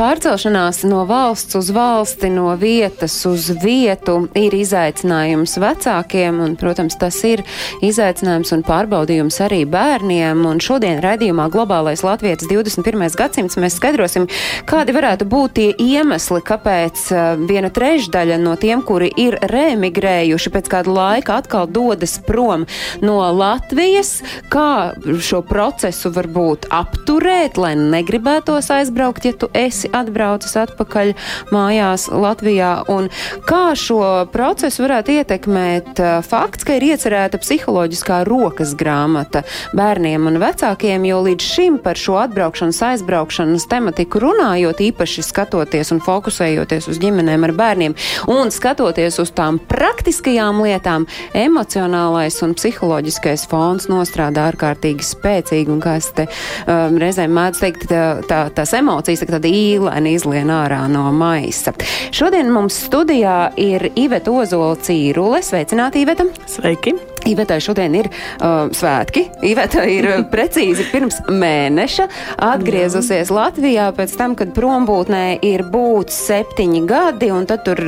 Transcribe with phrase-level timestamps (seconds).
[0.00, 7.18] Pārcelšanās no valsts uz valsti, no vietas uz vietu ir izaicinājums vecākiem, un, protams, tas
[7.28, 7.42] ir
[7.84, 10.40] izaicinājums un pārbaudījums arī bērniem.
[10.48, 13.12] Un šodien raidījumā Globālais Latvijas 21.
[13.20, 14.24] gadsimts mēs skaidrosim,
[14.64, 20.72] kādi varētu būt tie iemesli, kāpēc uh, viena trešdaļa no tiem, kuri ir remigrējuši, pēc
[20.78, 22.64] kāda laika atkal dodas prom
[23.04, 31.12] no Latvijas, kā šo procesu varbūt apturēt, lai negribētos aizbraukt, ja tu esi atbraucis atpakaļ
[31.54, 33.08] mājās Latvijā, un
[33.48, 39.42] kā šo procesu varētu ietekmēt uh, fakts, ka ir iecerēta psiholoģiskā rokas grāmata
[39.76, 46.02] bērniem un vecākiem, jo līdz šim par šo atbraukšanas, aizbraukšanas tematiku runājot, īpaši skatoties un
[46.04, 47.96] fokusējoties uz ģimenēm ar bērniem
[48.30, 55.96] un skatoties uz tām praktiskajām lietām, emocionālais un psiholoģiskais fons nostrādā ārkārtīgi spēcīgi, un kā
[56.00, 59.50] es te um, reizēm mēdzu teikt, tā, tā, tās emocijas, tā tāda
[59.80, 61.72] īlēni izlien ārā no maisa.
[62.12, 65.40] Šodien mums studijā ir Iveta Ozola Cīrule.
[65.44, 66.28] Sveicināti, Iveta!
[66.50, 66.98] Sveiki!
[67.28, 69.26] Ivetai šodien ir uh, svētki.
[69.46, 72.06] Iveta ir uh, precīzi pirms mēneša
[72.50, 77.82] atgriezusies Latvijā pēc tam, kad prombūtnē ir būt septiņi gadi, un tad tur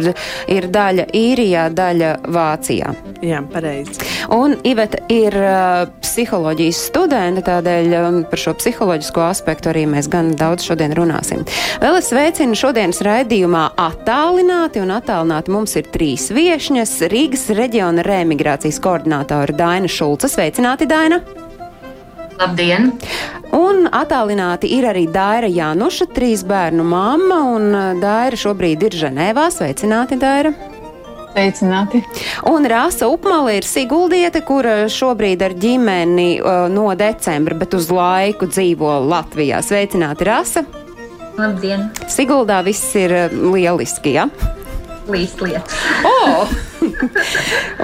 [0.53, 2.93] ir daļa īrijā, daļa Vācijā.
[3.25, 3.97] Jā, pareizi.
[4.35, 10.33] Un Iveta ir uh, psiholoģijas studente, tādēļ um, par šo psiholoģisko aspektu arī mēs gan
[10.39, 11.45] daudz šodien runāsim.
[11.83, 18.81] Vēl es sveicinu šodienas raidījumā attālināti, un attālināti mums ir trīs viešņas- Rīgas reģiona remigrācijas
[19.23, 20.29] koordinātori Daina Šulca.
[20.29, 21.21] Sveicināti, Daina!
[22.41, 22.93] Labdien!
[23.53, 29.51] Un attālināti ir arī Daira Januša, trīs bērnu mamma, un uh, Daira šobrīd ir Ženēvā.
[29.53, 30.53] Sveicināti, Daira!
[31.33, 32.03] Sveicināti!
[32.51, 38.49] Un Rāsa Upmala ir Siguldiete, kura šobrīd ar ģimeni uh, no decembra, bet uz laiku
[38.51, 39.63] dzīvo Latvijā.
[39.63, 40.65] Sveicināti, Rāsa!
[41.39, 41.93] Labdien!
[42.11, 44.27] Siguldā viss ir lieliski, ja?
[45.11, 45.75] Līst lietas.
[46.07, 46.47] Oh!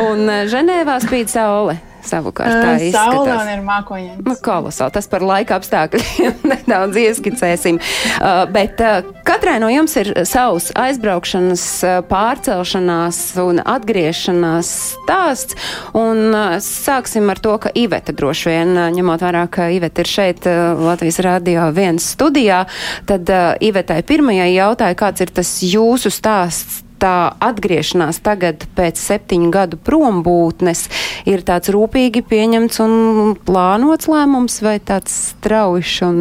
[0.08, 1.78] un uh, Ženēvā spīd saule.
[2.08, 3.40] Savukārt tā Uh, Saule izskatās.
[3.42, 4.12] un ir mākoņi.
[4.24, 4.94] Nu, kolosāli.
[4.94, 7.80] Tas par laika apstākļiem nedaudz ieskicēsim.
[7.82, 11.66] Uh, bet uh, katrai no jums ir savs aizbraukšanas,
[12.08, 15.58] pārcelšanās un atgriešanās stāsts.
[15.98, 20.48] Un uh, sāksim ar to, ka Iveta droši vien, ņemot vērā, ka Iveta ir šeit
[20.80, 22.62] Latvijas radio viens studijā,
[23.10, 23.28] tad
[23.60, 30.86] Ivetai pirmajai jautāja, kāds ir tas jūsu stāsts tā atgriešanās tagad pēc septiņu gadu prombūtnes
[31.30, 36.18] ir tāds rūpīgi pieņemts un plānots lēmums vai tāds straujišs un,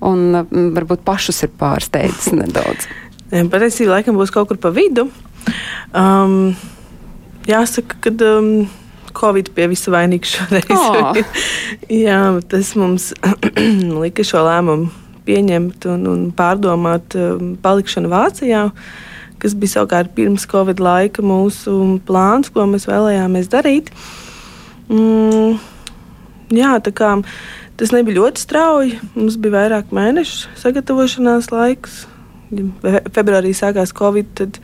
[0.00, 2.88] un mm, varbūt pašus ir pārsteidzis nedaudz?
[3.26, 5.08] Patiesībā laikam būs kaut kur pa vidu.
[5.94, 6.54] Um,
[7.46, 8.68] jāsaka, ka um,
[9.16, 10.70] Covid pie visa vainīgs šoreiz.
[10.70, 11.24] Ā.
[12.06, 13.12] Jā, tas mums
[14.04, 14.92] lika šo lēmumu
[15.26, 18.68] pieņemt un, un pārdomāt um, palikšanu Vācijā,
[19.46, 23.92] kas bija savukārt pirms Covid laika mūsu plāns, ko mēs vēlējāmies darīt.
[24.90, 25.60] Mm,
[26.56, 27.12] jā, tā kā
[27.78, 28.98] tas nebija ļoti strauji.
[29.14, 32.04] Mums bija vairāk mēnešu sagatavošanās laiks.
[33.14, 34.32] Februārī sākās Covid.
[34.38, 34.58] Tad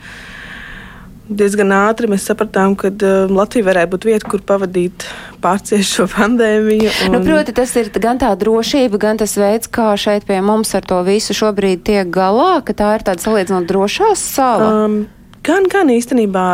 [1.29, 5.05] diezgan ātri mēs sapratām, ka uh, Latvija varētu būt vieta, kur pavadīt
[5.43, 6.91] pārciest šo pandēmiju.
[7.13, 10.85] Nu, proti, tas ir gan tā drošība, gan tas veids, kā šeit pie mums ar
[10.87, 14.71] to visu šobrīd tiek galā, ka tā ir tāda salīdzinot drošā sala.
[14.85, 14.97] Um,
[15.45, 16.47] gan, gan īstenībā,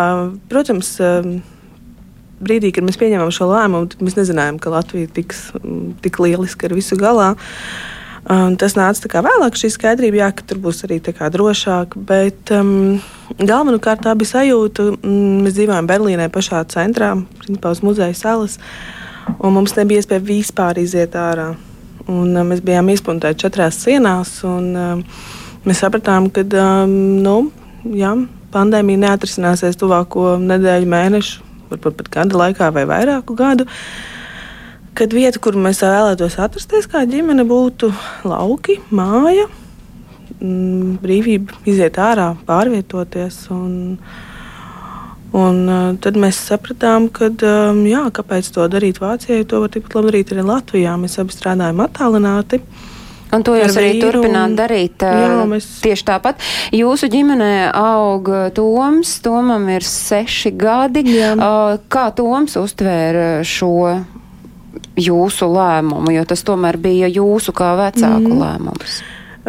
[0.52, 1.40] protams, um,
[2.40, 6.78] brīdī, kad mēs pieņēmām šo lēmumu, mēs nezinājām, ka Latvija tiks mm, tik lieliski ar
[6.78, 7.34] visu galā.
[8.29, 11.95] Um, tas nāca kā vēlāk, šī skaidrība, jā, ka tur būs arī drošāk.
[11.97, 13.00] Bet um,
[13.40, 18.59] galvenokārt tā bija sajūta, mm, mēs dzīvojam Berlīnē pašā centrā, principā uz muzeja salas,
[19.39, 21.56] un mums nebija iespēja vispār iziet ārā.
[22.06, 25.04] Un, um, mēs bijām iespuntēti četrās sienās, un um,
[25.65, 26.94] mēs sapratām, ka um,
[27.25, 27.36] nu,
[27.98, 28.13] jā,
[28.54, 33.65] pandēmija neatrisināsies tuvāko nedēļu, mēnešu, varbūt pat gada laikā vai vairāku gadu.
[34.97, 37.91] Kad vieta, kur mēs vēlētos atrasties, kā ģimene, būtu
[38.27, 39.45] lauki, māja,
[40.41, 43.38] mm, brīvība iziet ārā, pārvietoties.
[43.56, 43.97] Un,
[45.39, 50.00] un uh, tad mēs sapratām, ka um, jā, kāpēc to darīt Vācijai, to var tikpat
[50.00, 50.97] labi darīt arī Latvijā.
[51.00, 52.62] Mēs abi strādājam attālināti.
[53.30, 56.42] Un to jūs ar arī turpināt un- darīt Jā, uh, mēs- tieši tāpat.
[56.74, 61.03] Jūsu ģimenē aug Toms, Tomam ir seši gadi.
[61.13, 61.35] Jā.
[61.94, 64.01] Kā Toms uztvēra šo
[65.07, 68.42] jūsu lēmumu, jo tas tomēr bija jūsu kā vecāku Mhm.
[68.44, 69.00] lēmums?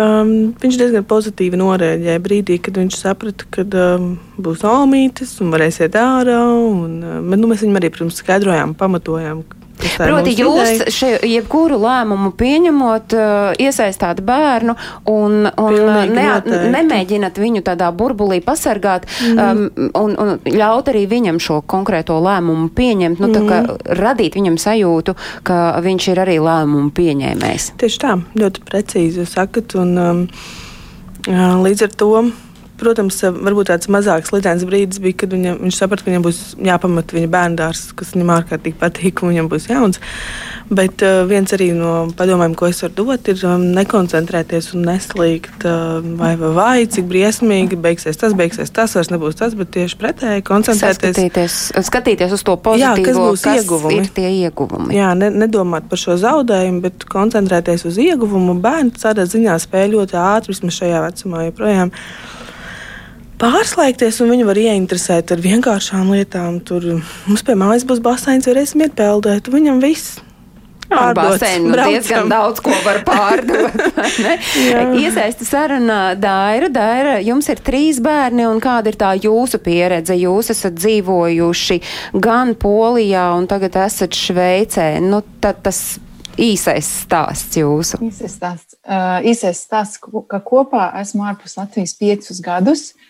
[0.00, 5.80] Um, viņš diezgan pozitīvi norēģēja brīdī, kad viņš saprata, ka um, būs olmītes un varēs
[5.82, 6.38] iet ārā.
[6.70, 9.42] Un, um, nu, mēs viņam arī, protams, skaidrojām, pamatojām,
[10.00, 14.76] Proti, jūs še, jebkuru lēmumu pieņemot, uh, iesaistāt bērnu
[15.10, 15.78] un, un
[16.12, 19.38] neat, nemēģināt viņu tādā burbulī pasargāt mm.
[19.38, 23.80] um, un, un ļaut arī viņam šo konkrēto lēmumu pieņemt, nu, tā kā mm.
[24.00, 25.16] radīt viņam sajūtu,
[25.46, 27.72] ka viņš ir arī lēmumu pieņēmējs.
[27.80, 30.22] Tieši tā, ļoti precīzi sakat, un um,
[31.64, 32.14] līdz ar to
[32.80, 37.12] Protams, varbūt tāds mazāks lidens brīdis bija, kad viņa, viņš saprata, ka viņam būs jāpamat
[37.12, 40.00] viņa bērndārs, kas viņam ārkārtīgi patīk, un viņam būs jauns.
[40.70, 45.66] Bet uh, viens arī no padomiem, ko es varu dot, ir um, nekoncentrēties un neslīgt,
[45.68, 50.00] uh, vai, vai, vai cik briesmīgi beigsies tas, beigsies tas, vairs nebūs tas, bet tieši
[50.00, 51.18] pretēji koncentrēties.
[51.18, 51.60] Skatīties,
[51.90, 54.00] skatīties uz to pozitīvo, jā, kas būs kas ieguvumi.
[54.00, 54.96] Ir tie ieguvumi.
[54.96, 58.56] Jā, ne, nedomāt par šo zaudējumu, bet koncentrēties uz ieguvumu.
[58.62, 61.90] Bērns tādā ziņā spēj ļoti ātri, vismaz šajā vecumā, joprojām.
[61.90, 62.38] Ja
[63.40, 66.60] pārslēgties, un viņi var ieinteresēt ar vienkāršām lietām.
[66.66, 69.50] Tur mums pie mājas būs baseins, varēsim iet peldēt.
[69.52, 70.18] Viņam viss.
[70.90, 73.76] Basēnu diezgan daudz ko var pārdot.
[74.98, 76.66] Iesaista sarunā Daira.
[76.72, 80.16] Daira, jums ir trīs bērni, un kāda ir tā jūsu pieredze?
[80.18, 81.78] Jūs esat dzīvojuši
[82.18, 84.96] gan Polijā, un tagad esat Šveicē.
[85.04, 86.00] Nu, tad tas
[86.40, 88.00] īsais stāsts jūsu.
[88.10, 92.90] Īsais stāsts, uh, īsais stāsts ka kopā esmu ārpus Latvijas piecus gadus.
[92.90, 93.06] Uh,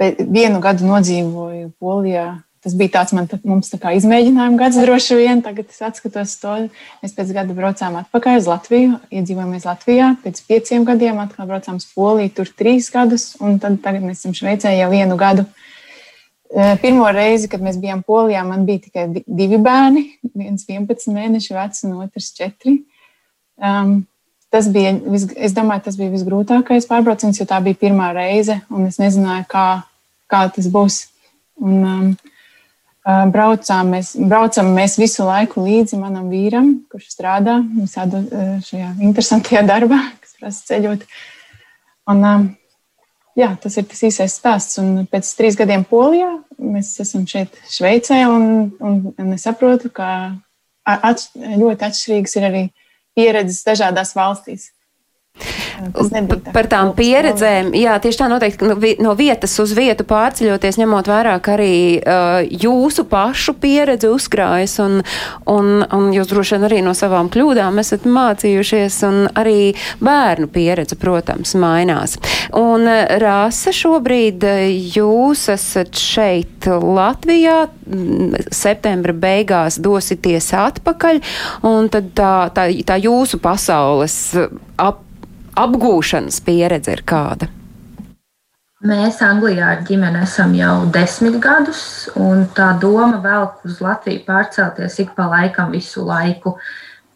[0.00, 2.40] vienu gadu nodzīvoju Polijā.
[2.60, 5.40] Tas bija tāds man, mums tā kā izmēģinājuma gads, droši vien.
[5.44, 6.56] Tagad es atskatos to.
[7.04, 10.10] Mēs pēc gada braucām atpakaļ uz Latviju, iedzīvojāmies Latvijā.
[10.24, 14.36] Pēc pieciem gadiem atkal braucām uz Poliju, tur trīs gadus, un tad tagad mēs esam
[14.36, 15.48] Šveicē jau vienu gadu.
[16.82, 20.08] Pirmo reizi, kad mēs bijām Polijā, man bija tikai divi bērni.
[20.34, 22.74] Viens 11 mēnešu vecs un otrs 4.
[23.60, 24.00] Um,
[24.50, 24.96] tas bija,
[25.36, 29.66] es domāju, tas bija visgrūtākais pārbrauciens, jo tā bija pirmā reize, un es nezināju, kā,
[30.30, 31.00] kā tas būs.
[31.60, 32.06] Un, um,
[33.04, 38.94] uh, braucām, mēs, braucam mēs visu laiku līdzi manam vīram, kurš strādā visādi uh, šajā
[39.10, 41.04] interesantajā darbā, kas prasa ceļot.
[42.10, 42.48] Un, um,
[43.38, 44.80] jā, tas ir tas īsais stāsts.
[44.82, 50.10] Un pēc trīs gadiem Polijā mēs esam šeit, Šveicē, un, un, un es saprotu, ka
[50.84, 52.62] atš, ļoti atšķirīgas ir arī
[53.16, 54.70] pieredzes dažādās valstīs.
[56.54, 61.36] Par tām pieredzēm, jā, tieši tā noteikti no, no vietas uz vietu pārceļoties, ņemot vērā,
[61.44, 65.00] ka arī uh, jūsu pašu pieredze uzkrājas un,
[65.50, 69.72] un, un jūs droši vien arī no savām kļūdām esat mācījušies un arī
[70.04, 72.18] bērnu pieredze, protams, mainās.
[72.56, 74.64] Un uh, Rāsa šobrīd uh,
[74.98, 77.62] jūs esat šeit Latvijā,
[78.54, 81.20] septembra beigās dosities atpakaļ
[81.66, 84.18] un tad tā, tā, tā jūsu pasaules
[84.80, 85.06] ap
[85.58, 87.50] apgūšanas pieredze ir kāda?
[88.80, 91.82] Mēs Anglijā ar ģimeni esam jau desmit gadus,
[92.16, 96.54] un tā doma vēl uz Latviju pārcelties ik pa laikam visu laiku.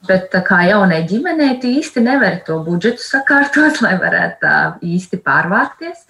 [0.05, 6.05] Bet kā jaunai ģimenei, tu īsti nevari to budžetu sakārtot, lai varētu tā īsti pārvākties.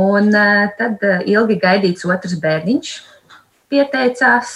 [0.00, 0.32] Un
[0.78, 2.96] tad ilgi gaidīts otrs bērniņš
[3.68, 4.54] pieteicās.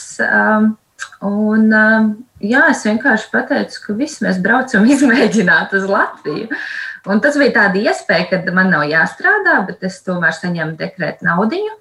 [1.24, 1.68] Un,
[2.44, 6.50] jā, es vienkārši pateicu, ka viss mēs braucam izmēģināt uz Latviju.
[7.10, 11.74] Un tas bija tāda iespēja, ka man nav jāstrādā, bet es tomēr saņemu dekrētu naudiņu.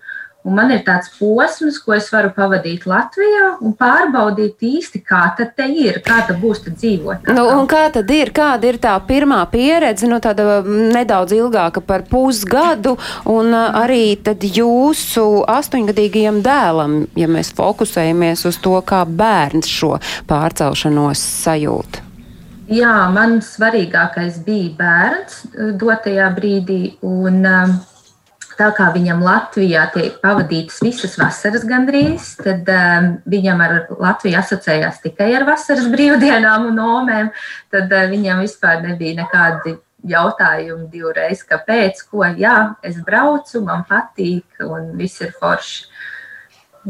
[0.43, 5.53] Un man ir tāds posms, ko es varu pavadīt Latvijā un pārbaudīt īsti, kā tad
[5.55, 7.29] te ir, kā tad būs tad dzīvot.
[7.31, 12.03] Nu, un kā tad ir, kāda ir tā pirmā pieredze, nu tāda nedaudz ilgāka par
[12.09, 12.97] pusgadu,
[13.31, 19.95] un arī tad jūsu astoņgadīgajam dēlam, ja mēs fokusējamies uz to, kā bērns šo
[20.27, 22.03] pārcelšanos sajūt.
[22.71, 26.81] Jā, man svarīgākais bija bērns eh, dotajā brīdī.
[27.03, 27.73] Un, eh,
[28.57, 35.01] tā kā viņam Latvijā tiek pavadītas visas vasaras gandrīz, tad um, viņam ar Latviju asociējās
[35.05, 37.31] tikai ar vasaras brīvdienām un omēm.
[37.73, 44.63] Tad uh, viņam vispār nebija nekādi jautājumi divreiz, kāpēc, ko, jā, es braucu, man patīk
[44.67, 45.87] un viss ir forši.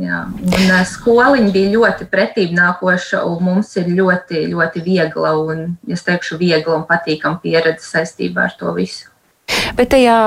[0.01, 6.01] Jā, un skoliņa bija ļoti pretīm nākoša, un mums ir ļoti, ļoti viegla un, es
[6.07, 9.12] teikšu, viegla un patīkama pieredze saistībā ar to visu.
[9.77, 10.19] Bet tajā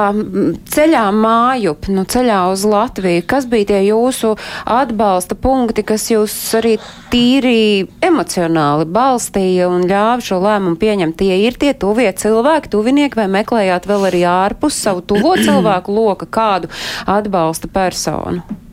[0.73, 6.77] ceļā mājup, nu ceļā uz Latviju, kas bija tie jūsu atbalsta punkti, kas jūs arī
[7.13, 11.19] tīri emocionāli balstīja un ļāva šo lēmumu pieņemt?
[11.21, 16.29] Tie ir tie tuvie cilvēki, tuvinieki, vai meklējāt vēl arī ārpus savu tuvo cilvēku loka
[16.29, 16.73] kādu
[17.07, 18.66] atbalsta personu?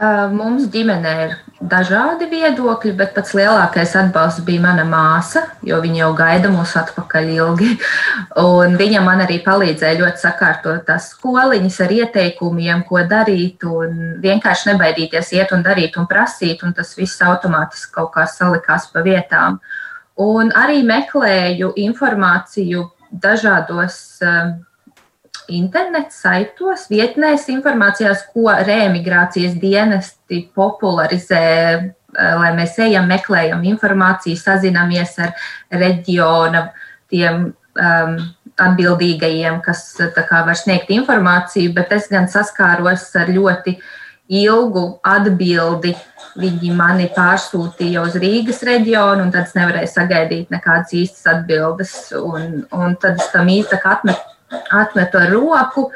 [0.00, 6.08] Mums ģimenē ir dažādi viedokļi, bet pats lielākais atbalsts bija mana māsa, jo viņa jau
[6.16, 7.74] gaida mūs atpakaļ ilgi.
[8.40, 14.72] Un viņa man arī palīdzēja ļoti sakārtot tās skoliņas ar ieteikumiem, ko darīt, un vienkārši
[14.72, 19.60] nebaidīties iet un darīt un prasīt, un tas viss automātiski kaut kā salikās pa vietām.
[20.16, 24.00] Un arī meklēju informāciju dažādos
[25.56, 35.18] interneta saitos, vietnēs, informācijās, ko reemigrācijas dienesti popularizē, eh, lai mēs ejam, meklējam informāciju, sazinamies
[35.18, 35.34] ar
[35.70, 36.70] reģiona
[37.10, 38.18] tiem um,
[38.60, 39.82] atbildīgajiem, kas
[40.14, 43.76] kā, var sniegt informāciju, bet es gan saskāros ar ļoti
[44.40, 45.94] ilgu atbildi.
[46.40, 51.94] Viņi mani pārsūtīja uz Rīgas reģionu, un tad es nevarēju sagaidīt nekādas īstas atbildes.
[52.14, 55.90] Un, un tad es tam īsti atmetu atmetu ar roku.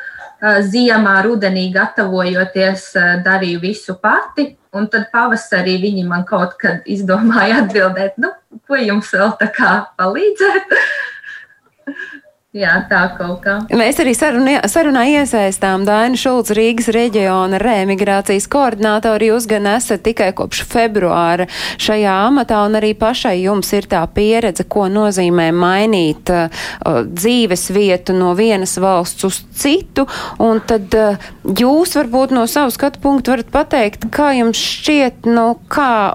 [0.44, 2.90] Ziemā, rudenī gatavojoties,
[3.24, 8.34] darīju visu pati, un tad pavasarī viņi man kaut kad izdomāja atbildēt, nu,
[8.68, 10.74] ko jums vēl tā kā palīdzēt.
[12.54, 13.56] Jā, tā kaut kā.
[13.74, 19.32] Mēs arī sarunā, sarunā iesaistām Dainu Šulcu Rīgas reģiona reemigrācijas koordinātori.
[19.32, 21.48] Jūs gan esat tikai kopš februāra
[21.82, 26.62] šajā amatā, un arī pašai jums ir tā pieredze, ko nozīmē mainīt uh,
[27.10, 30.06] dzīves vietu no vienas valsts uz citu.
[30.38, 35.56] Un tad uh, jūs varbūt no savu skatu punktu varat pateikt, kā jums šķiet, nu,
[35.66, 36.14] kā,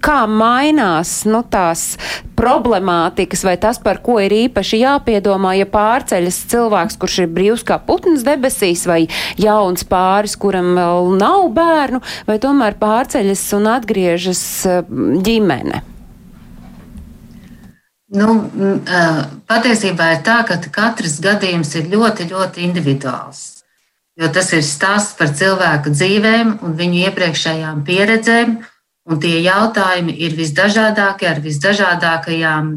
[0.00, 1.90] kā mainās nu, tās
[2.38, 7.80] problemātikas vai tas, par ko ir īpaši jāpiedomā ja pārceļas cilvēks, kurš ir brīvs kā
[7.82, 9.04] putns debesīs, vai
[9.40, 14.42] jauns pāris, kuram vēl nav bērnu, vai tomēr pārceļas un atgriežas
[15.26, 15.84] ģimene?
[18.08, 18.38] Nu,
[19.50, 23.42] patiesībā ir tā, ka katrs gadījums ir ļoti, ļoti individuāls.
[24.18, 28.56] Jo tas ir stāsts par cilvēku dzīvēm un viņu iepriekšējām pieredzēm,
[29.08, 32.72] un tie jautājumi ir visdažādākie ar visdažādākajām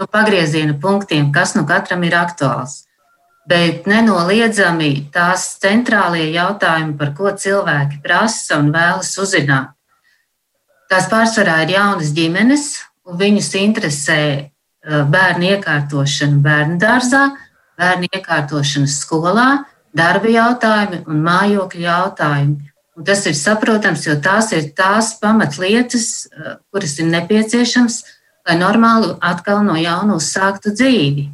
[0.00, 2.84] nu, pagrieziena punktiem, kas nu katram ir aktuāls.
[3.44, 9.74] Bet nenoliedzami tās centrālie jautājumi, par ko cilvēki prasa un vēlas uzzināt,
[10.88, 12.68] tās pārsvarā ir jaunas ģimenes,
[13.04, 14.48] un viņus interesē eh,
[14.86, 17.26] bērnu iekārtošana bērnu dārzā,
[17.80, 19.48] bērnu iekārtošana skolā,
[19.94, 22.70] darba jautājumi un mājokļu jautājumi.
[22.94, 28.00] Un tas ir saprotams, jo tās ir tās pamatlietas, eh, kuras ir nepieciešamas,
[28.48, 31.30] lai normāli atkal no jauna uzsāktu dzīvi.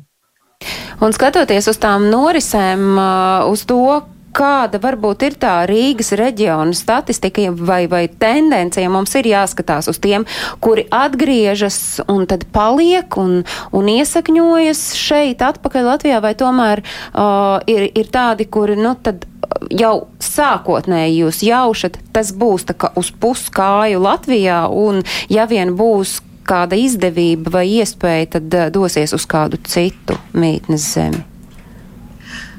[1.01, 4.03] Un skatoties uz tām norisēm, uh, uz to,
[4.37, 10.27] kāda varbūt ir tā Rīgas reģiona statistika vai, vai tendencija, mums ir jāskatās uz tiem,
[10.63, 13.41] kuri atgriežas un tad paliek un,
[13.75, 19.27] un iesakņojas šeit atpakaļ Latvijā, vai tomēr uh, ir, ir tādi, kuri, nu, tad
[19.75, 25.03] jau sākotnēji jūs jaušat, tas būs tā kā uz puskāju Latvijā, un
[25.33, 26.21] ja vien būs
[26.51, 31.23] kāda izdevība vai iespēja, tad uh, dosies uz kādu citu mītnes zemi?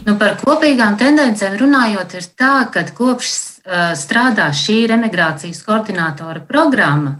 [0.02, 7.20] Nu, par kopīgām tendencēm runājot, ir tā, ka kopš uh, strādā šī remigrācijas koordinātora programma,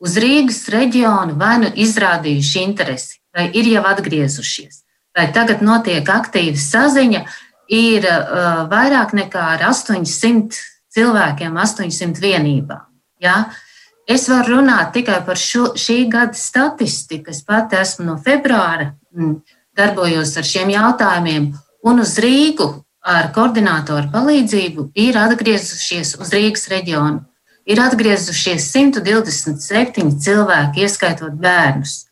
[0.00, 4.82] uz Rīgas reģionu vai nu izrādījuši interesi, vai ir jau atgriezušies,
[5.16, 7.24] vai tagad notiek aktīva saziņa,
[7.72, 12.86] ir uh, vairāk nekā 800 cilvēkiem, 800 vienībām.
[13.22, 13.44] Ja?
[13.46, 13.66] Uh,
[14.10, 17.30] Es varu runāt tikai par šo, šī gada statistiku.
[17.30, 19.36] Es pati esmu no februāra, mm,
[19.78, 21.52] darbojos ar šiem jautājumiem,
[21.86, 22.66] un uz Rīgu
[23.06, 27.22] ar koordinātoru palīdzību ir atgriezušies uz Rīgas reģionu.
[27.70, 32.06] Ir atgriezušies 127 cilvēki, ieskaitot bērnus.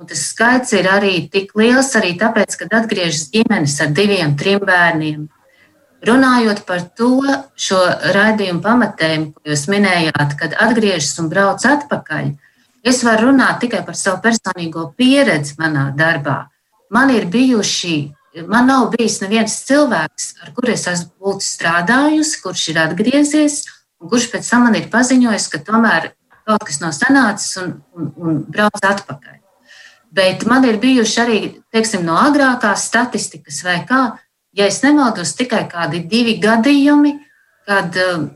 [0.00, 4.64] Un tas skaits ir arī tik liels, arī tāpēc, ka atgriežas ģimenes ar diviem, trim
[4.66, 5.28] bērniem.
[6.04, 7.22] Runājot par to,
[7.56, 7.78] šo
[8.12, 12.32] raidījumu pamatēm, ko jūs minējāt, kad atgriežas un brauc atpakaļ,
[12.84, 16.42] es varu runāt tikai par savu personīgo pieredzi manā darbā.
[16.92, 17.94] Man ir bijuši,
[18.50, 23.62] man nav bijis neviens cilvēks, ar kuru es esmu strādājusi, kurš ir atgriezies,
[24.02, 26.10] un kurš pēc tam man ir paziņojis, ka tomēr
[26.44, 29.40] kaut kas nav sanācis un, un, un brauc atpakaļ.
[30.14, 31.38] Bet man ir bijuši arī
[31.74, 34.02] teiksim, no agrākās statistikas vai kā,
[34.56, 37.14] ja es nemaldos, tikai kādi divi gadījumi,
[37.66, 38.28] kad um,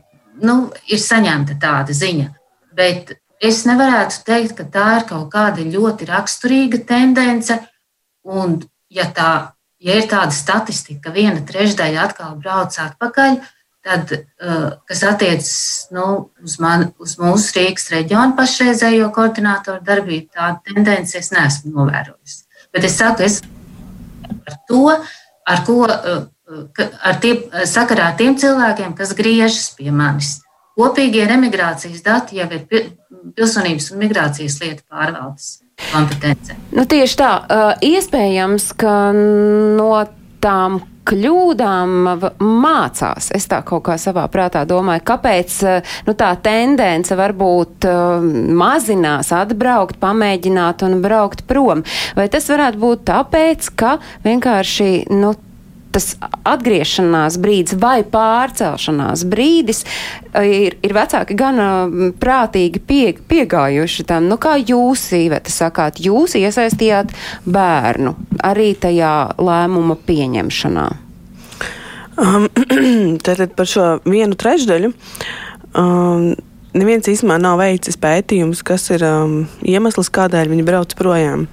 [0.43, 0.57] nu,
[0.89, 2.29] ir saņemta tāda ziņa.
[2.75, 7.59] Bet es nevarētu teikt, ka tā ir kaut kāda ļoti raksturīga tendence.
[8.29, 8.59] Un,
[8.93, 9.31] ja, tā,
[9.79, 13.39] ja ir tāda statistika, ka viena trešdaļa atkal brauc atpakaļ,
[13.85, 15.53] tad, uh, kas attiecas
[15.95, 16.07] nu,
[16.43, 22.43] uz, man, uz mūsu Rīgas reģionu pašreizējo koordinātoru darbību, tādu tendenci es neesmu novērojusi.
[22.75, 23.39] Bet es saku, es
[24.45, 24.83] par to,
[25.49, 30.39] ar ko ar tiem, sakarā ar tiem cilvēkiem, kas griežas pie manis.
[30.79, 32.61] kopīgie remigrācijas dati jau ir
[33.35, 35.59] pilsonības un migrācijas lietu pārvaldes
[35.91, 36.55] kompetence.
[36.71, 37.31] Nu, tieši tā,
[37.83, 39.91] iespējams, ka no
[40.43, 40.79] tām
[41.09, 41.95] kļūdām
[42.39, 43.29] mācās.
[43.35, 45.57] Es tā kaut kā savā prātā domāju, kāpēc
[46.07, 47.87] nu, tā tendence varbūt
[48.59, 51.83] mazinās, atbraukt, pamēģināt un braukt prom.
[52.17, 55.33] Vai tas varētu būt tāpēc, ka vienkārši nu,
[55.95, 56.11] tas
[56.47, 61.61] atgriešanās brīdis vai pārcelšanās brīdis eh, ir, ir vecāki gan
[62.21, 64.29] prātīgi pie, piegājuši tam.
[64.31, 67.13] Nu, kā jūs, Īveta, sakāt, jūs iesaistījāt
[67.49, 68.15] bērnu
[68.45, 70.89] arī tajā lēmuma pieņemšanā?
[72.19, 72.49] Um,
[73.25, 74.93] tātad par šo vienu trešdaļu.
[75.77, 76.33] Um,
[76.77, 81.47] neviens īstenībā nav veicis pētījumus, kas ir um, iemesls, kādēļ viņi brauc projām.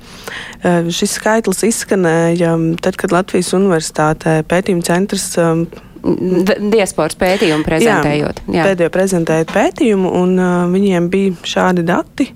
[0.60, 5.32] Uh, šis skaitlis izskanēja um, tad, kad Latvijas Universitātē pētījuma centrs.
[5.40, 5.66] Um,
[6.06, 8.44] Diasporas pētījumu prezentējot.
[8.46, 8.66] Jā, jā.
[8.68, 12.30] Pēdējo prezentējot pētījumu, un uh, viņiem bija šādi dati.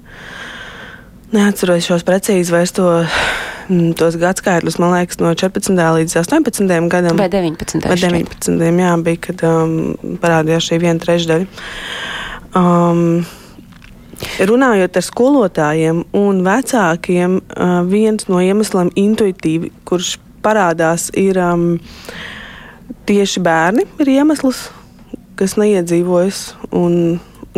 [1.31, 2.89] Neatceros šos precīzi vairs to,
[3.71, 5.77] mm, tos gadsimtus, man liekas, no 14.
[6.01, 6.89] līdz 18.
[6.91, 7.21] gadam.
[7.21, 7.87] Vai 19.
[7.87, 8.59] Vai 19.
[8.83, 11.47] Jā, bija, kad um, parādījās šī viena trešdaļa.
[12.57, 13.23] Um,
[14.21, 21.79] Runājot ar skolotājiem un vecākiem, uh, viens no iemesliem, intuitīvi, kurš parādās, ir um,
[23.09, 23.87] tieši bērni.
[24.03, 24.67] Ir iemesls,
[25.41, 26.43] kas neiedzīvojas.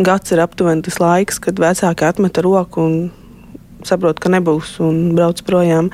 [0.03, 2.95] Gads ir aptuveni tas laiks, kad vecāki atmeta roku un
[3.85, 5.91] saprot, ka nebūs un brauc projām.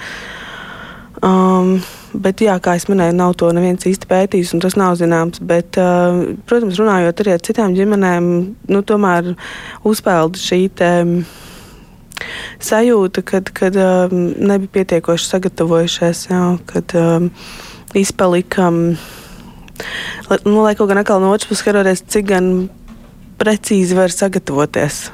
[1.26, 1.80] Um,
[2.10, 5.42] Bet, jā, kā jau minēju, nav to neviens īsti pētījis, un tas nav zināms.
[5.46, 8.32] Bet, uh, protams, runājot arī ar citām ģimenēm,
[8.74, 9.36] nu, tomēr
[9.86, 10.90] uzpeld šī te,
[12.66, 16.42] sajūta, kad, kad uh, nebija pietiekoši sagatavojušies, jā,
[16.74, 17.30] kad uh,
[17.94, 18.82] izpalikam.
[20.48, 22.54] Nu, lai kaut gan atkal no otras puses skatoties, cik gan
[23.40, 25.10] precīzi var sagatavoties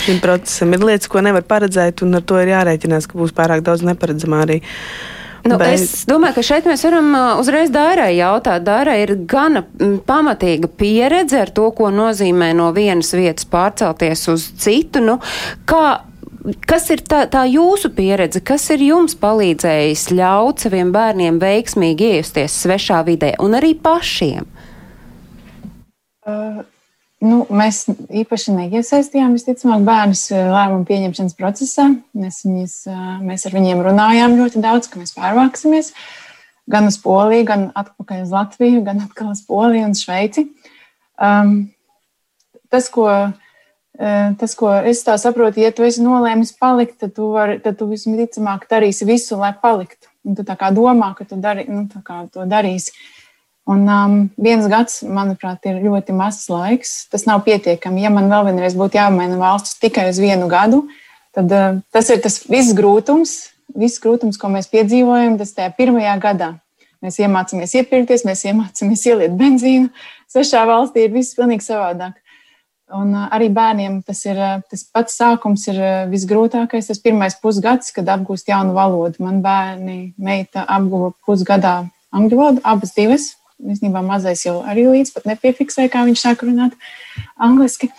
[0.00, 0.70] šim procesam.
[0.72, 4.46] Ir lietas, ko nevar paredzēt, un ar to ir jārēķinās, ka būs pārāk daudz neparedzamā
[4.46, 4.62] arī.
[4.62, 5.72] Uh, Nu, Bet...
[5.78, 8.64] Es domāju, ka šeit mēs varam uzreiz Dārai jautāt.
[8.66, 9.62] Dārai ir gana
[10.06, 15.00] pamatīga pieredze ar to, ko nozīmē no vienas vietas pārcelties uz citu.
[15.04, 15.16] Nu,
[15.68, 16.02] kā,
[16.68, 22.60] kas ir tā, tā jūsu pieredze, kas ir jums palīdzējis ļaut saviem bērniem veiksmīgi iejusties
[22.66, 24.44] svešā vidē un arī pašiem?
[26.20, 26.60] Uh,
[27.20, 27.82] Nu, mēs
[28.16, 31.90] īpaši neiesaistījām, visticamāk, bērnus eh, lēmumu pieņemšanas procesā.
[32.16, 35.92] Mēs, viņas, eh, mēs ar viņiem runājām ļoti daudz, ka mēs pārvāksimies
[36.70, 40.46] gan uz Poliju, gan atpakaļ uz Latviju, gan atkal uz Poliju un Šveici.
[41.20, 41.54] Um,
[42.72, 47.32] tas, ko, uh, tas, ko es tā saprotu, ja tu esi nolēmis palikt, tad tu,
[47.34, 50.08] var, tad tu visticamāk darīsi visu, lai paliktu.
[50.24, 52.94] Un tu tā kā domā, ka tu dari, nu, to darīsi.
[52.94, 53.19] Uh,
[53.68, 56.94] Un um, viens gads, manuprāt, ir ļoti mazs laiks.
[57.12, 58.02] Tas nav pietiekami.
[58.06, 60.86] Ja man vēl vienreiz būtu jāmaina valsts tikai uz vienu gadu,
[61.36, 63.36] tad uh, tas ir tas viss grūtums,
[63.76, 66.54] viss grūtums, ko mēs piedzīvojam, tas tajā pirmajā gadā.
[67.04, 69.92] Mēs iemācāmies iepirkties, mēs iemācāmies ieliet benzīnu.
[70.30, 72.16] Svešā valstī ir viss pilnīgi savādāk.
[72.96, 76.88] Un uh, arī bērniem tas ir uh, tas pats sākums, ir uh, visgrūtākais.
[76.90, 79.20] Tas pirmais pusgads, kad apgūst jaunu valodu.
[79.22, 83.36] Man bērni, meita apguva pusgadā angļu valodu, abas divas
[83.72, 86.76] īstenībā mazais jau arī līdz pat nepiefiksēja, kā viņš sāk runāt
[87.36, 87.90] angliski.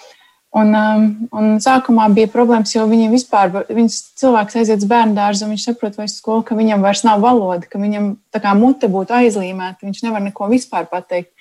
[0.52, 5.46] Un, um, un sākumā bija problēmas, jo viņam vispār, viņš cilvēks aiziet uz bērnu dārzu,
[5.46, 8.90] un viņš saprot vai skolu, ka viņam vairs nav valoda, ka viņam tā kā mute
[8.92, 11.32] būtu aizlīmēta, viņš nevar neko vispār pateikt.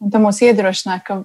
[0.00, 1.22] Un tam mūs iedrošināja, ka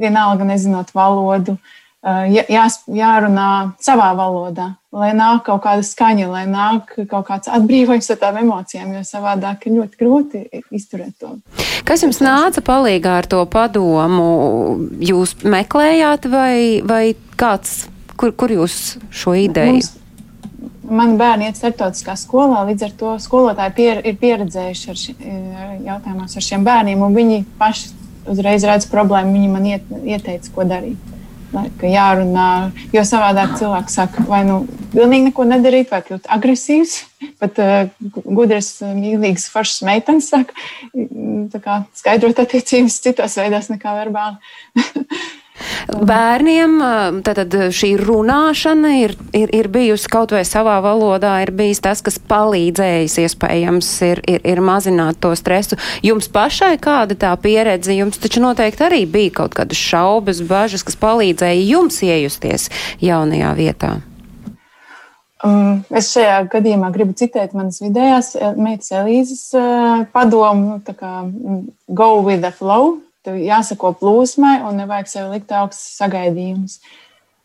[0.00, 3.50] vienalga nezinot valodu, uh, jā, jārunā
[3.82, 8.94] savā valodā, lai nāk kaut kāda skaņa, lai nāk kaut kāds atbrīvojums no tām emocijām,
[8.96, 11.36] jo savādāk ir ļoti grūti izturēt to.
[11.84, 14.28] Kas jums nāca palīgā ar to padomu?
[15.00, 17.04] Jūs meklējāt vai, vai
[17.40, 19.80] kāds, kur, kur jūs šo ideju?
[19.80, 19.96] Mums,
[20.90, 25.12] Mani bērni iet starptautiskā skolā, līdz ar to skolotāji pier, ir pieredzējuši ar, ši,
[25.54, 27.92] ar jautājumos ar šiem bērniem, un viņi paši
[28.32, 29.36] uzreiz redz problēmu.
[29.36, 31.09] Viņi man iet, ieteica, ko darīt
[31.52, 32.48] jārunā.
[32.94, 34.62] Jo savādāk cilvēks saka, vai nu
[34.94, 36.96] pilnīgi neko nedarīt, vai kļūt agresīvs.
[37.40, 37.90] Pat uh,
[38.24, 40.56] gudrs, mīlīgs, foršs meitenes saka,
[41.60, 44.40] kā, skaidrot attiecības citos veidos nekā verbāli.
[45.90, 46.76] Bērniem
[47.26, 52.18] tātad šī runāšana ir, ir, ir bijusi kaut vai savā valodā, ir bijis tas, kas
[52.30, 55.78] palīdzējis iespējams ir, ir, ir mazināt to stresu.
[56.06, 60.98] Jums pašai kāda tā pieredze, jums taču noteikti arī bija kaut kādas šaubas, bažas, kas
[61.00, 62.70] palīdzēja jums iejusties
[63.04, 63.98] jaunajā vietā.
[65.40, 69.46] Um, es šajā gadījumā gribu citēt manas vidējās meitas Elīzes
[70.12, 71.12] padomu, tā kā
[71.88, 72.98] go with the flow,
[73.30, 76.80] tev jāsako plūsmai un nevajag sev likt augstas sagaidījumus.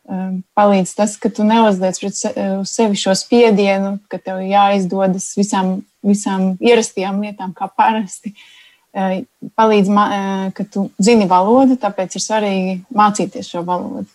[0.06, 5.80] Um, palīdz tas, ka tu neuzliec se, uz sevi šo spiedienu, ka tev jāizdodas visām,
[6.06, 8.36] visām ierastajām lietām, kā parasti.
[8.96, 9.24] Uh,
[9.58, 14.06] palīdz, uh, ka tu zini valodu, tāpēc ir svarīgi mācīties šo valodu.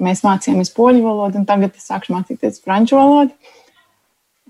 [0.00, 3.36] Mēs mācījāmies poļu valodu, un tagad es sākšu mācīties franču valodu.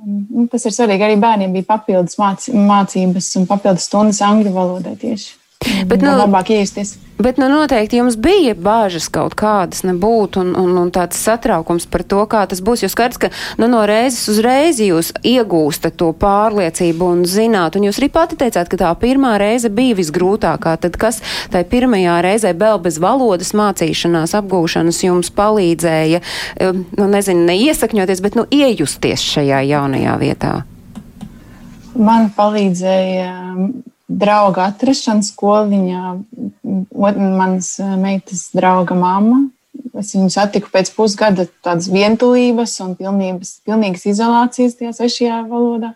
[0.06, 1.02] Nu, tas ir svarīgi.
[1.02, 5.34] Arī bērniem bija papildus mācības un papildus stundas angļu valodai tieši.
[5.88, 6.96] Bet, nu, labāk iesties.
[7.16, 12.04] Bet nu, noteikti jums bija bāžas kaut kādas nebūt un, un, un tāds satraukums par
[12.04, 12.82] to, kā tas būs.
[12.84, 17.78] Jo skaidrs, ka nu, no reizes uz reizi jūs iegūstat to pārliecību un zināt.
[17.80, 20.76] Un jūs arī pati teicāt, ka tā pirmā reize bija visgrūtākā.
[20.84, 21.22] Tad kas
[21.54, 26.22] tai pirmajā reizē vēl bez valodas mācīšanās, apgūšanas jums palīdzēja,
[27.00, 30.54] nu nezinu, neiesakņoties, bet nu iejusties šajā jaunajā vietā?
[31.96, 33.32] Man palīdzēja
[34.08, 36.02] drauga atrašana skoliņā,
[36.94, 39.46] manas eh, meitas drauga mamma.
[39.96, 45.92] Es viņu satiku pēc pusgada tādas vientulības un pilnības, pilnīgas izolācijas tajā svešajā valodā,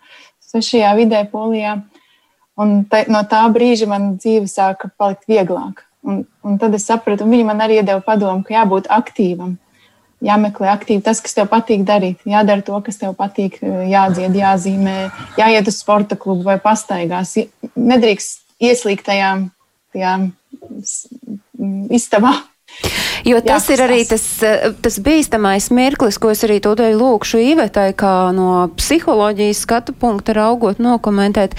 [0.50, 1.78] svešajā vidē, polijā.
[2.60, 5.86] Un te, no tā brīža man dzīve sāka palikt vieglāka.
[6.04, 9.56] Un, un tad es sapratu, un viņi man arī iedeva padomu, ka jābūt aktīvam
[10.24, 12.20] jāmeklē aktīvi tas, kas tev patīk darīt.
[12.28, 14.96] Jādara to, kas tev patīk, jādzied, jāzīmē,
[15.40, 17.36] jāiet uz sporta klubu vai pastaigās.
[17.74, 19.32] Nedrīkst ieslīgt tajā,
[19.94, 20.14] tajā
[21.96, 22.36] istabā.
[23.24, 24.22] Jo tas Jā, ir arī tas,
[24.80, 30.80] tas bīstamais mirklis, ko es arī tūdaļ lūkšu Īvetai, kā no psiholoģijas skatu punkta raugot
[30.80, 31.56] nokomentēt.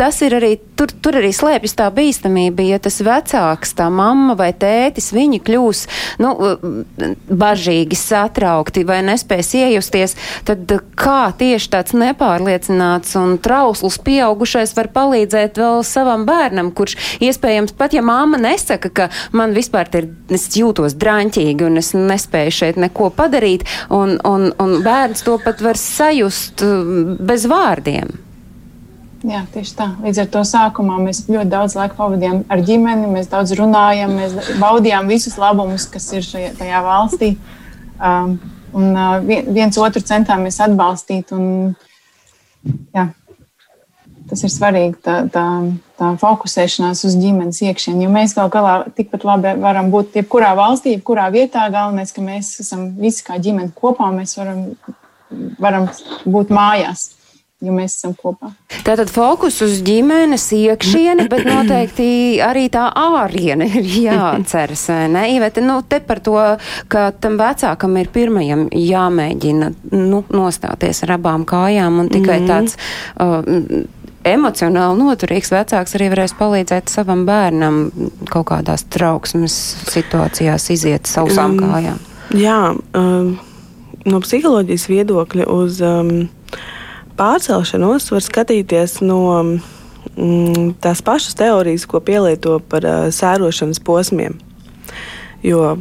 [0.00, 4.50] Tas ir arī tur, tur arī slēpjas tā bīstamība, ja tas vecāks, tā mamma vai
[4.56, 5.82] tētis, viņi kļūs
[6.24, 6.32] nu,
[7.28, 10.16] bažīgi, satraukti vai nespēs iejusties,
[10.48, 16.96] tad kā tieši tāds nepārliecināts un trausls pieaugušais var palīdzēt vēl savam bērnam, kurš
[17.28, 22.56] iespējams pat, ja mamma nesaka, ka man vispār ir, es jūtos drāņķīgi un es nespēju
[22.60, 26.64] šeit neko padarīt, un, un, un bērns to pat var sajust
[27.20, 28.10] bez vārdiem.
[29.20, 29.86] Jā, tieši tā.
[30.00, 34.54] Līdz ar to sākumā mēs ļoti daudz laika pavadījām ar ģimeni, mēs daudz runājām, mēs
[34.62, 37.34] baudījām visus labumus, kas ir šajā, tajā valstī.
[38.00, 38.38] Um,
[38.72, 39.18] un uh,
[39.52, 41.34] viens otru centāmies atbalstīt.
[41.36, 41.74] Un,
[42.96, 43.10] jā,
[44.30, 45.44] tas ir svarīgi, tā, tā,
[46.00, 48.06] tā fokusēšanās uz ģimenes iekšienu.
[48.06, 51.68] Jo mēs gal galā tikpat labi varam būt jebkurā valstī, jebkurā vietā.
[51.72, 54.68] Galvenais, ka mēs esam visi kā ģimene kopā, mēs varam,
[55.60, 55.90] varam
[56.24, 57.10] būt mājās
[57.60, 58.50] jo mēs esam kopā.
[58.86, 65.26] Tātad fokus uz ģimenes iekšieni, bet noteikti arī tā āriene ir jāatceras, vai ne?
[65.36, 66.38] Ivete, nu, te par to,
[66.92, 72.52] ka tam vecākam ir pirmajam jāmēģina, nu, nostāties ar abām kājām un tikai mm -hmm.
[72.52, 72.76] tāds.
[73.20, 77.82] Uh, emocionāli noturīgs vecāks arī varēs palīdzēt savam bērnam
[78.30, 79.54] kaut kādās trauksmes
[79.88, 82.02] situācijās iziet sausām um, kājām.
[82.36, 82.58] Jā,
[82.98, 83.32] um,
[84.06, 86.12] no psiholoģijas viedokļa uz um,
[87.18, 94.36] pārcelšanos var skatīties no mm, tās pašas teorijas, ko pielieto par uh, sērošanas posmiem.
[95.42, 95.78] Jo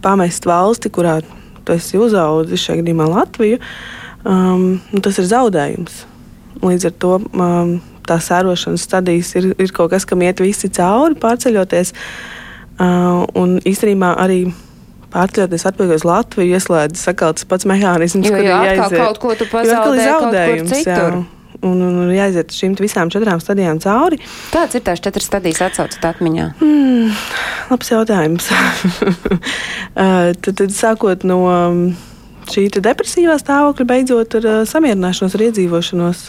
[0.00, 1.20] pamest valsti, kurā
[1.66, 3.60] tu esi uzaugusi, šajā gadījumā Latviju,
[4.24, 6.06] um, nu, tas ir zaudējums.
[6.64, 11.18] Līdz ar to um, tā sērošanas stadijas ir, ir kaut kas, kam iet visi cauri,
[11.20, 11.92] pārceļoties.
[12.76, 14.44] Uh, un īstenībā arī
[15.14, 19.48] pārceļoties atpakaļ uz Latviju, ieslēdz sakal tas pats mehānisms, jo, jo atkal kaut ko tu
[19.50, 20.70] pazaudē zaudējums.
[20.70, 21.18] Kaut kur citur.
[21.20, 21.24] Jā.
[21.64, 24.18] Un, un jāiziet šīm visām četrām stadijām cauri.
[24.52, 26.50] Kādas ir tās četras stadijas atcaucas atmiņā?
[26.60, 27.14] Mm,
[27.72, 28.50] labs jautājums.
[29.96, 31.76] Uh, tad, tad sākot no um,
[32.52, 36.20] šī depresīvā stāvokļa, beidzot ar uh, samierināšanos, ar iedzīvošanos.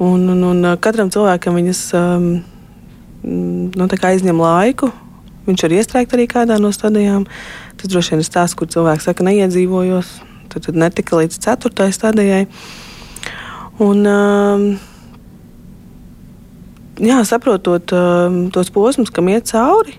[0.00, 2.28] Un, un, un katram cilvēkam viņas um,
[3.22, 4.90] nu, aizņem laiku.
[5.46, 7.26] Viņš var iestrēgt arī kādā no stadijām.
[7.78, 10.14] Tas droši vien ir stāsts, kur cilvēks saka, neiedzīvojos.
[10.52, 12.42] Tad, tad netika līdz ceturtajai stadijai.
[13.82, 14.66] Un, um,
[17.02, 19.96] jā, saprotot um, tos posmus, kam iet cauri,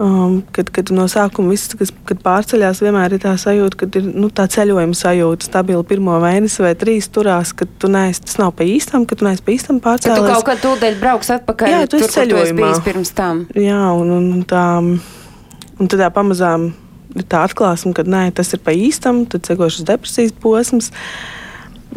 [0.00, 4.08] um, kad, kad no sākuma viss, kas, kad pārceļās, vienmēr ir tā sajūta, ka ir
[4.08, 8.54] nu, tā ceļojuma sajūta, stabila pirmo mēnesi vai trīs turās, ka tu neesi, tas nav
[8.56, 10.20] pa īstam, ka tu neesi pa īstam pārcēlies.
[10.20, 11.74] Ka tu kaut kad tūdaļ brauks atpakaļ.
[11.74, 12.70] Jā, tu esi ceļojumā.
[12.86, 13.44] Pirms tam.
[13.58, 16.70] Jā, un, un, un tā, un tad tā pamazām
[17.18, 20.90] ir tā atklāsme, ka nē, tas ir pa īstam, tad sekošas depresijas posms.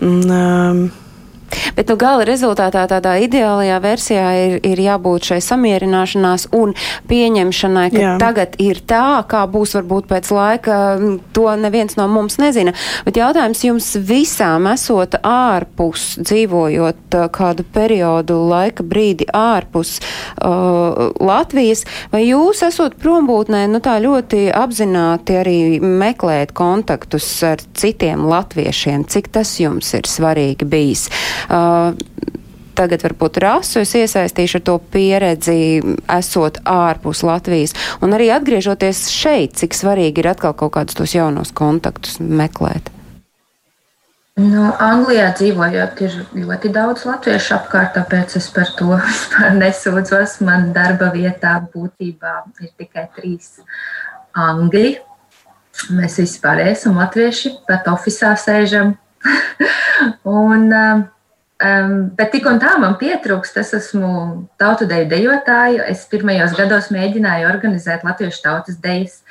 [0.01, 0.85] Un, um,
[1.77, 6.73] Bet nu, gala rezultātā tādā ideālajā versijā ir, ir jābūt šai samierināšanās un
[7.09, 8.13] pieņemšanai, ka Jā.
[8.21, 10.77] tagad ir tā, kā būs varbūt pēc laika,
[11.35, 12.75] to neviens no mums nezina.
[13.07, 22.25] Bet jautājums jums visām esot ārpus, dzīvojot kādu periodu laika brīdi ārpus uh, Latvijas, vai
[22.27, 29.55] jūs esot prombūtnē, nu tā ļoti apzināti arī meklēt kontaktus ar citiem latviešiem, cik tas
[29.61, 31.07] jums ir svarīgi bijis?
[31.09, 31.42] Uh,
[32.77, 35.59] tagad varbūt rasu es iesaistīšu ar to pieredzi,
[36.11, 37.75] esot ārpus Latvijas.
[38.01, 42.89] Un arī atgriežoties šeit, cik svarīgi ir atkal kaut kādus tos jaunos kontaktus meklēt.
[44.33, 48.97] Nu, Anglijā dzīvojot, ir ļoti daudz latviešu apkārt, tāpēc es par to
[49.61, 50.39] nesūdzos.
[50.41, 53.59] Man darba vietā būtībā ir tikai trīs
[54.33, 54.95] angļi.
[55.93, 58.95] Mēs vispār esam latvieši, pat oficiālā sēžam.
[60.41, 61.05] un, um,
[61.63, 63.59] Um, bet tik un tā man pietrūkst.
[63.61, 64.09] Es esmu
[64.59, 65.85] tautu deju dejotāja.
[65.87, 69.21] Es pirmajos gados mēģināju organizēt latviešu tautas dejas.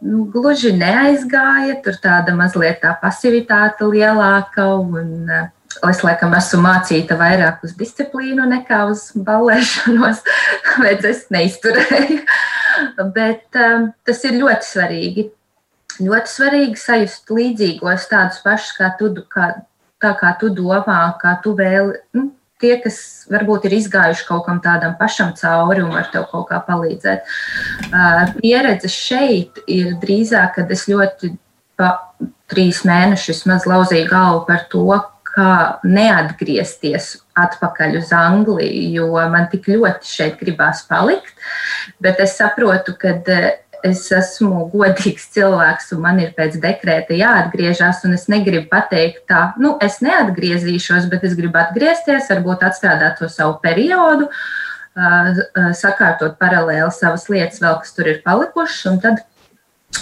[0.00, 4.66] Nu, gluži neaizgāja, tur tāda mazliet tā pasivitāte lielāka.
[4.80, 5.46] Un, uh,
[5.92, 10.24] es laikam esmu mācīta vairāk uz disciplīnu nekā uz ballēšanos,
[10.66, 12.22] tāpēc es neizturēju.
[13.14, 15.30] Bet um, tas ir ļoti svarīgi.
[16.00, 19.52] Ļoti svarīgi sajust līdzīgos tādus pašus kā tu, kā
[20.00, 24.60] tā kā tu domā, kā tu vēl, nu, tie, kas varbūt ir izgājuši kaut kam
[24.64, 27.28] tādam pašam cauri un var tev kaut kā palīdzēt.
[28.40, 31.34] Pieredze šeit ir drīzāk, kad es ļoti
[31.80, 31.94] pa
[32.50, 34.84] trīs mēnešus maz lauzīju galvu par to,
[35.30, 41.32] kā neatgriezties atpakaļ uz Angliju, jo man tik ļoti šeit gribās palikt.
[42.02, 43.14] Bet es saprotu, ka
[43.86, 49.76] es esmu godīgs cilvēks, un man ir pēc dekrēta jāatgriežas, es negribu pateikt, tā, nu,
[49.82, 54.28] es neatgriezīšos, bet es gribu atgriezties, varbūt atstrādāt to savu periodu,
[55.78, 59.22] sakārtot paralēli savas lietas, vēl kas tur ir palikušas, un tad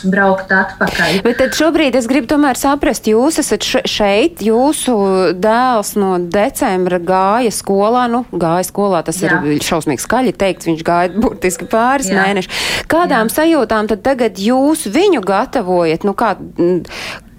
[0.04, 1.20] braukt atpakaļ.
[1.24, 4.94] Bet tad šobrīd es gribu tomēr saprast, jūs esat šeit, jūsu
[5.38, 9.40] dēls no decembra gāja skolā, nu, gāja skolā, tas Jā.
[9.48, 12.20] ir šausmīgi skaļi teikts, viņš gāja burtiski pāris Jā.
[12.22, 12.66] mēnešus.
[12.90, 13.38] Kādām Jā.
[13.40, 16.06] sajūtām tad tagad jūs viņu gatavojat?
[16.08, 16.36] Nu, kā,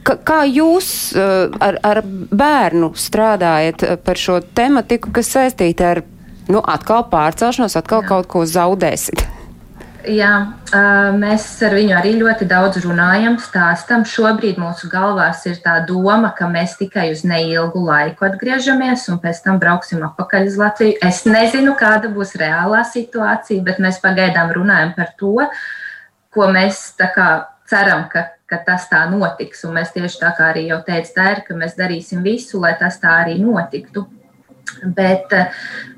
[0.09, 6.01] Kā jūs ar, ar bērnu strādājat par šo tematiku, kas saistīta ar
[6.49, 8.09] nu, atkal pārcelšanos, atkal Jā.
[8.15, 9.21] kaut ko zaudēsit?
[10.07, 10.31] Jā,
[11.19, 14.05] mēs ar viņu arī ļoti daudz runājam, stāstam.
[14.07, 19.41] Šobrīd mūsu galvās ir tā doma, ka mēs tikai uz neilgu laiku atgriežamies un pēc
[19.43, 20.95] tam brauksim atpakaļ uz Latviju.
[21.03, 25.35] Es nezinu, kāda būs reālā situācija, bet mēs pagaidām runājam par to,
[26.31, 27.27] ko mēs kā,
[27.67, 29.65] ceram, ka, ka tas tā notiks.
[29.67, 32.77] Un mēs tieši tā kā arī jau teicu, tā ir, ka mēs darīsim visu, lai
[32.79, 34.07] tas tā arī notiktu.
[34.83, 35.51] Bet eh,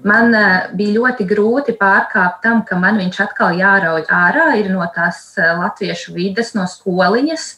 [0.07, 5.37] man eh, bija ļoti grūti pārkāpt tam, ka man viņš atkal jārauj ārā no tās
[5.37, 7.55] eh, latviešu vides, no skoliņas.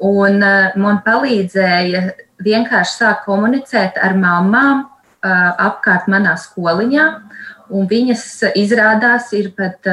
[0.00, 0.40] Un
[0.80, 1.98] man palīdzēja
[2.40, 4.86] vienkārši sākt komunicēt ar mamām
[5.20, 7.04] apkārt manā skoliņā.
[7.76, 8.22] Un viņas
[8.56, 9.84] izrādās ir pat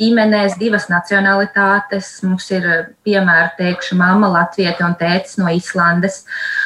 [0.00, 2.10] ģimenēs divas nacionalitātes.
[2.26, 2.66] Mums ir
[3.06, 6.24] piemēram, teikšu, mamma Latvija un tētis no Islandes.
[6.24, 6.59] Uh,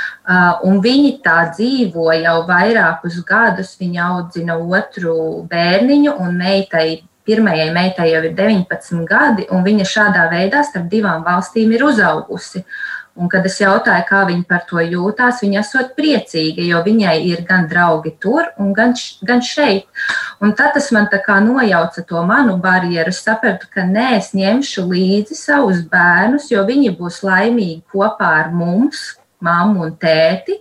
[0.65, 3.75] un viņi tā dzīvo jau vairākus gadus.
[3.81, 10.29] Viņa audzina otru bērniņu, un meitai, pirmajai meitai jau ir 19 gadi, un viņa šādā
[10.33, 12.65] veidā starp divām valstīm ir uzaugusi.
[13.15, 17.45] Un, kad es jautāju, kā viņa par to jūtās, viņa esot priecīga, jo viņai ir
[17.47, 19.87] gan draugi tur, gan, gan šeit.
[20.43, 21.07] Un tad tas man
[21.47, 23.15] nojauca to manu barjeru.
[23.15, 28.51] Es sapratu, ka nē, es ņemšu līdzi savus bērnus, jo viņi būs laimīgi kopā ar
[28.51, 30.59] mums, mammu un tēti.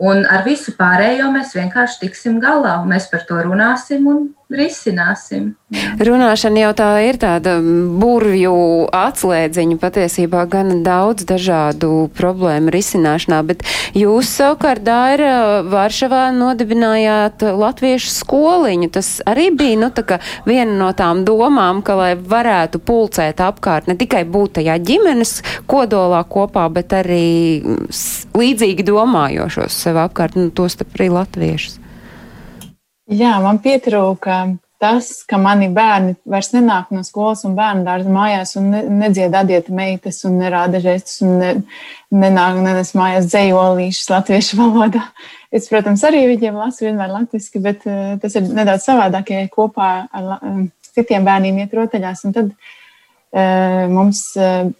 [0.00, 5.54] Un ar visu pārējo mēs vienkārši tiksim galā, un mēs par to runāsim un risināsim.
[6.02, 8.54] Runāšana jau tā ir tāda burvju
[8.94, 13.62] atslēdziņa patiesībā gan daudz dažādu problēmu risināšanā, bet
[13.96, 18.90] jūs savukārt Daira Varšavā nodibinājāt latviešu skoliņu.
[18.96, 23.86] Tas arī bija, nu, tā kā viena no tām domām, ka, lai varētu pulcēt apkārt,
[23.90, 25.36] ne tikai būt tajā ģimenes
[25.70, 27.28] kodolā kopā, bet arī
[28.34, 31.78] līdzīgi domājošos sev apkārt, nu, tos arī latviešus.
[33.10, 34.42] Jā, man pietrūka
[34.80, 39.34] tas, ka mani bērni vairs nenāk no skolas un bērnu dārza mājās un ne, nedzied
[39.36, 41.50] adieta meitas un nerāda žestus un ne,
[42.14, 45.02] nenāk nenes mājās dzējolīšas latviešu valodā.
[45.50, 49.90] Es, protams, arī viņiem lasu vienmēr latviski, bet uh, tas ir nedaudz savādāk, ja kopā
[50.06, 50.62] ar uh,
[50.94, 52.22] citiem bērniem iet rotaļās.
[52.28, 54.70] Un tad uh, mums uh,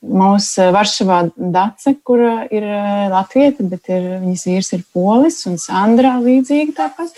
[0.00, 2.64] Mūsu Varšavā Dace, kur ir
[3.12, 7.12] latvieta, bet ir, viņas vīrs ir polis un Sandra līdzīgi tāpat.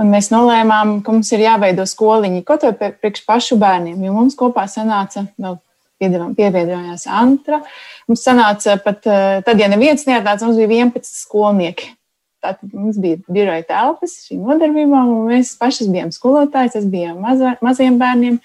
[0.00, 4.36] Un mēs nolēmām, ka mums ir jāveido skoliņi, kaut vai priekš pašu bērniem, jo mums
[4.38, 5.58] kopā sanāca vēl
[6.00, 7.60] pievienojās Antra.
[8.08, 11.92] Mums sanāca pat, tad, ja neviens neatnāca, mums bija 11 skolnieki.
[12.40, 16.78] Tātad mums bija biroja telpas šīm nodarbībām, un mēs pašas bijām skolotājas.
[16.80, 18.40] Es biju maza, maziem bērniem,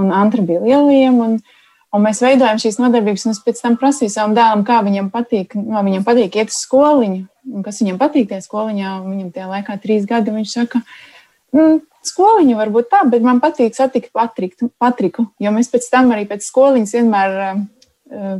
[0.00, 1.20] un Antra bija lielajiem.
[1.22, 1.36] Un,
[1.94, 5.54] un mēs veidojam šīs nodarbības, un es pēc tam prasīju savam dēlam, kā viņam patīk,
[5.54, 8.96] no, viņam patīk iet uz skoliņu, un kas viņam patīk tajā skoliņā.
[9.06, 10.82] Viņam tajā laikā trīs gadi, viņš saka,
[11.56, 16.26] mm, skoliņa varbūt tā, bet man patīk satikt Patriku, Patriku jo mēs pēc tam arī
[16.30, 18.36] pēc skoliņas vienmēr uh,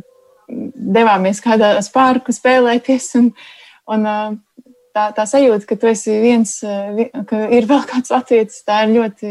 [0.50, 3.10] devāmies kādā spārku spēlēties.
[3.20, 3.32] Un,
[3.90, 4.38] un, uh,
[4.96, 8.96] tā, tā sajūta, ka tu esi viens, eh, ka ir vēl kāds latviečs, tā ir
[8.98, 9.30] ļoti,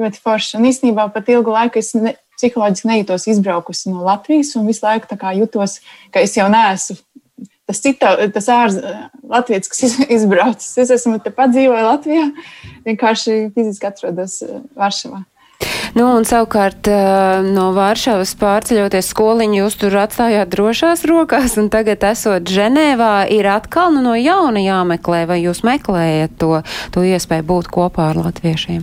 [0.00, 0.60] ļoti forša.
[0.60, 5.06] Un īstenībā pat ilgu laiku es ne, psiholoģiski nejūtos izbraukusi no Latvijas un visu laiku
[5.38, 5.80] jutos,
[6.12, 6.98] ka es jau neesmu.
[7.64, 10.74] Tas, cita, tas ārzemēs, Latvijas, kas izbraucis.
[10.84, 12.26] Es esmu tepat dzīvoju Latvijā,
[12.84, 15.24] vienkārši fiziski atrodos eh, Varšavā.
[15.94, 22.04] Nu, un savukārt eh, no Vāršavas pārceļoties skoliņu jūs tur atstājāt drošās rokās, un tagad
[22.10, 26.58] esot Ženēvā, ir atkal nu, no jauna jāmeklē, vai jūs meklējat to,
[26.92, 28.82] to iespēju būt kopā ar latviešiem?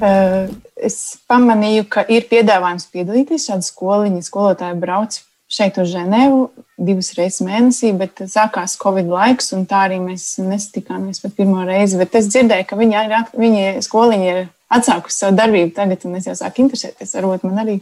[0.00, 4.22] Uh, es pamanīju, ka ir piedāvājums piedalīties šādu skoliņu.
[4.24, 5.18] Skolotāji brauc
[5.50, 6.44] šeit uz Ženēvu
[6.80, 11.98] divas reizes mēnesī, bet sākās Covid laiks, un tā arī mēs nesatikāmies pat pirmo reizi.
[12.00, 16.36] Bet es dzirdēju, ka viņi, viņi skoliņi ir atsākusi savu darbību tagad, un es jau
[16.38, 17.16] sāku interesēties.
[17.18, 17.76] Varbūt man arī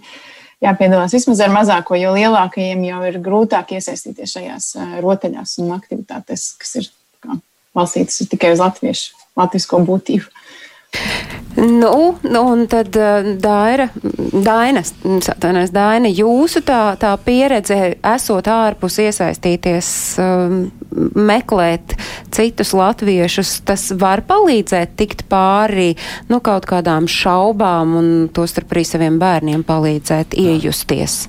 [0.64, 4.72] jāpiedalās vismaz ar mazāko, jo lielākajiem jau ir grūtāk iesaistīties šajās
[5.04, 6.90] rotaļās un aktivitātēs, kas ir
[7.76, 10.32] balstītas tikai uz latviešu, latvisko būtību.
[11.58, 12.96] Nu, nu, un tad
[13.40, 13.88] Daira,
[14.32, 14.92] Dainas,
[15.38, 19.88] Dainas, Daina, jūsu tā, tā pieredze, esot ārpus iesaistīties,
[20.22, 20.60] um,
[21.18, 21.96] meklēt
[22.34, 25.96] citus latviešus, tas var palīdzēt tikt pāri,
[26.30, 31.24] nu, kaut kādām šaubām un tostarp arī saviem bērniem palīdzēt iejusties.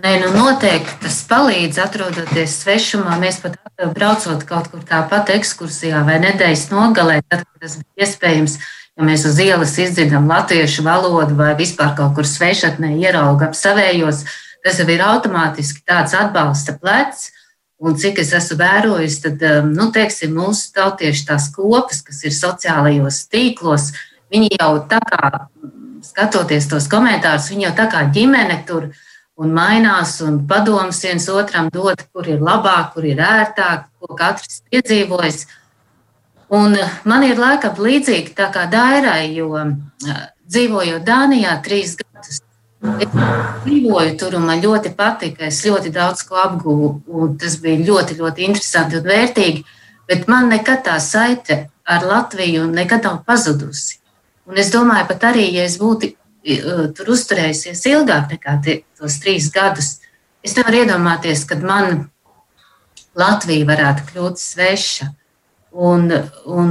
[0.00, 3.18] Nē, nu noteikti tas palīdz atrodoties svešumā.
[3.20, 3.58] Mēs pat
[3.92, 8.54] braucot kaut kur tāpat ekskursijā vai nedēļas nogalē, tad, kad tas bija iespējams,
[8.96, 14.22] ja mēs uz ielas izdzirdam latviešu valodu vai vispār kaut kur svešatnē ieraugam savējos,
[14.64, 17.28] tas jau ir automātiski tāds atbalsta plecs.
[17.80, 22.36] Un cik es esmu vērojis, tad, um, nu, teiksim, mūsu tautieši tās kopas, kas ir
[22.36, 23.90] sociālajos tīklos,
[24.32, 25.30] viņi jau tā kā,
[26.04, 29.06] skatoties tos komentārus, viņi jau tā kā ģimene tur ir
[29.40, 34.60] un mainās, un padomus viens otram dod, kur ir labāk, kur ir ērtāk, ko katrs
[34.68, 35.46] piedzīvojis.
[36.50, 36.76] Un
[37.06, 39.54] man ir laikam līdzīgi tā kā Dairai, jo
[40.50, 42.40] dzīvojot Dānijā trīs gadus,
[43.00, 43.12] es
[43.64, 45.46] dzīvoju tur un man ļoti patika.
[45.46, 49.64] Es ļoti daudz ko apguvu, un tas bija ļoti, ļoti interesanti un vērtīgi.
[50.10, 54.00] Bet man nekad tā saite ar Latviju nekad nav pazudusi.
[54.50, 56.10] Un es domāju, pat arī, ja es būtu
[56.96, 59.98] tur uzturējusies ilgāk nekā tie, tos trīs gadus,
[60.44, 62.08] es nevaru iedomāties, kad man
[63.18, 65.10] Latvija varētu kļūt sveša.
[65.70, 66.08] Un,
[66.50, 66.70] un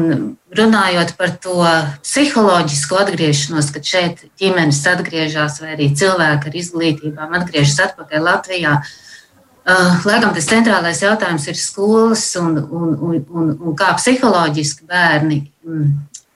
[0.51, 1.61] runājot par to
[2.03, 10.03] psiholoģisko atgriešanos, kad šeit ģimenes atgriežas, vai arī cilvēki ar izglītībām atgriežas atpakaļ Latvijā, uh,
[10.03, 15.93] laikam tas centrālais jautājums ir skolas un, un, un, un, un kā psiholoģiski bērni um,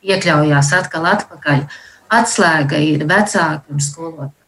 [0.08, 1.66] iekļaujās atkal atpakaļ.
[1.68, 4.40] Uh, atslēga ir vecāki un skolotāji.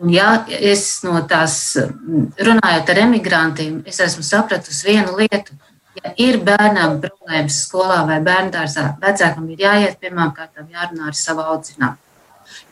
[0.00, 5.56] Un ja es no tās runājot ar emigrantiem, es esmu sapratusi vienu lietu.
[6.00, 11.44] Ja ir bērnam problēmas skolā vai bērngārzā, vecākam ir jāiet pirmām kārtām jārunā ar savu
[11.44, 12.06] audzinātāju.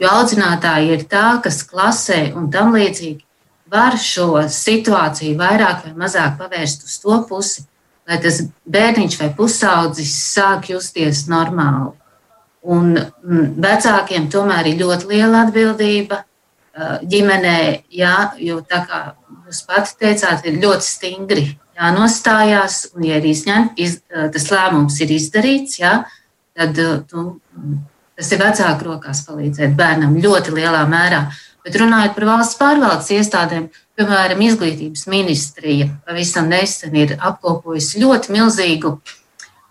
[0.01, 3.21] Jo audzinātāji ir tā, kas klasē un tam līdzīgi
[3.69, 7.67] var šo situāciju vairāk vai mazāk pavērst uz to pusi,
[8.09, 11.93] lai tas bērniņš vai pusaudzis sāk justies normāli.
[12.67, 16.25] Un mm, vecākiem tomēr ir ļoti liela atbildība
[17.09, 17.59] ģimenē,
[17.91, 19.01] jā, jo tā kā
[19.47, 21.45] jūs pati teicāt, ir ļoti stingri
[21.79, 25.93] jānostājās, un ja ir izņemt, iz, tas lēmums ir izdarīts, jā,
[26.59, 26.79] tad
[27.11, 27.27] tu,
[28.19, 31.29] tas ir vecāku rokās palīdzēt bērnam ļoti lielā mērā.
[31.67, 33.69] Bet runājot par valsts pārvaldes iestādēm,
[33.99, 39.17] piemēram, izglītības ministrija pavisam nesen ir apkopojusi ļoti milzīgu uh,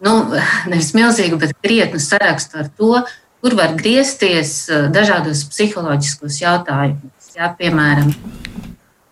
[0.05, 0.17] nu,
[0.71, 2.93] nevis milzīgu, bet krietnu sarakstu ar to,
[3.41, 7.33] kur var griezties eh, dažādos psiholoģiskos jautājumus.
[7.37, 8.13] Jā, piemēram,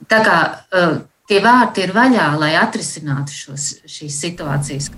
[0.09, 0.37] tā kā
[0.73, 0.95] eh,
[1.29, 4.93] tie vārti ir vaļā, lai atrisinātu šos, šīs situācijas.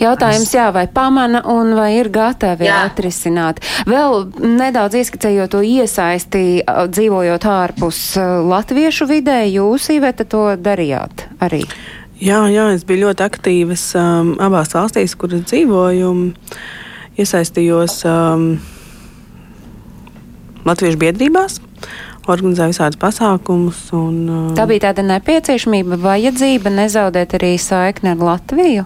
[0.00, 2.78] Jautājums, jā, vai pamana un vai ir gatavi jā.
[2.88, 3.58] atrisināt.
[3.90, 8.00] Vēl nedaudz ieskicējot to iesaisti, dzīvojot ārpus
[8.48, 11.64] latviešu vidē, jūs, Iveta, to darījāt arī.
[12.20, 16.10] Jā, jā, es biju ļoti aktīvas um, abās valstīs, kur dzīvoju.
[17.20, 18.44] Iesaistījos um,
[20.68, 21.56] Latviešu biedrībās,
[22.28, 23.80] organizēju visādus pasākumus.
[23.96, 28.84] Un, um, Tā bija tāda nepieciešamība, vajadzība nezaudēt arī saikni ar Latviju.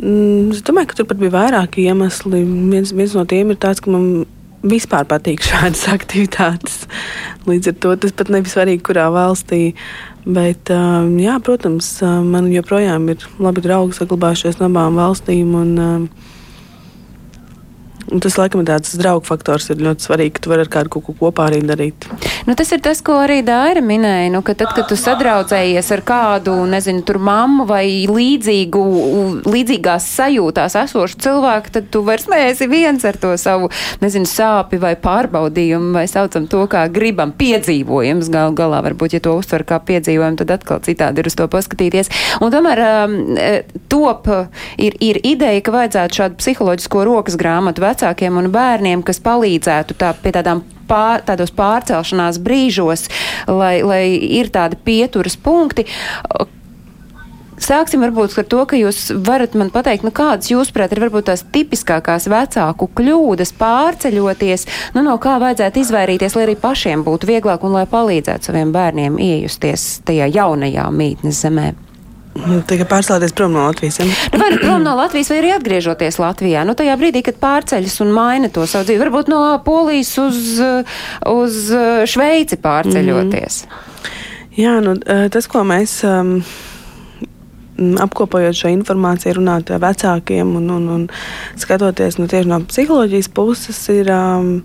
[0.00, 2.40] Mm, es domāju, ka tur pat bija vairāki iemesli.
[2.72, 4.24] Viens, viens no tiem ir tāds, ka man
[4.64, 6.86] vispār patīk šādas aktivitātes.
[7.44, 9.74] Līdz ar to tas pat nebija svarīgi, kurā valstī.
[10.22, 15.50] Bet, um, jā, protams, um, man joprojām ir labi draugi saglabājušies no abām valstīm.
[15.58, 16.04] Un, um,
[18.20, 21.14] tas, laikam, tāds draugu faktors, ir ļoti svarīgi, ka tu vari ar kādu kaut ko
[21.16, 22.08] kopā arī darīt.
[22.48, 26.02] Nu, tas ir tas, ko arī Dāra minēja, nu, ka tad, kad tu sadraudzējies ar
[26.06, 28.82] kādu, nezinu, tur mammu vai līdzīgu,
[29.46, 33.70] līdzīgās sajūtās esošu cilvēku, tad tu vairs neesi viens ar to savu,
[34.02, 38.30] nezinu, sāpi vai pārbaudījumu, vai saucam to, kā gribam piedzīvojums.
[38.32, 42.10] Gal galā varbūt, ja to uztver kā piedzīvojumu, tad atkal citādi ir uz to paskatīties.
[42.42, 44.28] Un tomēr um, e, top
[44.80, 50.12] ir, ir ideja, ka vajadzētu šādu psiholoģisko rokas grāmatu vecākiem un bērniem, kas palīdzētu tā,
[50.22, 53.08] pie tādām pār, tādos pārcelšanās brīžos,
[53.48, 54.02] lai, lai
[54.40, 55.86] ir tādi pieturas punkti.
[57.62, 61.44] Sāksim varbūt ar to, ka jūs varat man pateikt, nu kādas jūsuprāt ir varbūt tās
[61.54, 67.78] tipiskākās vecāku kļūdas pārceļoties, nu no kā vajadzētu izvairīties, lai arī pašiem būtu vieglāk un
[67.78, 71.70] lai palīdzētu saviem bērniem iejusties tajā jaunajā mītnes zemē.
[72.32, 73.98] Nu, tikai pārcelties prom no Latvijas.
[74.00, 74.06] Ja?
[74.32, 76.64] Nu, vai nu prom no Latvijas, vai arī atgriežoties Latvijā.
[76.64, 80.42] Nu, tajā brīdī, kad pārceļas un maina to savu dzīvi, varbūt no Polijas uz,
[81.28, 81.62] uz
[82.08, 83.62] Šveici pārceļoties.
[83.66, 83.88] Mm.
[84.56, 84.96] Jā, nu,
[85.32, 86.00] tas, ko mēs.
[86.08, 86.38] Um,
[88.02, 91.06] apkopojot šo informāciju, runāt ar vecākiem un, un, un
[91.58, 94.60] skatoties nu, tieši no psiholoģijas puses, ir um,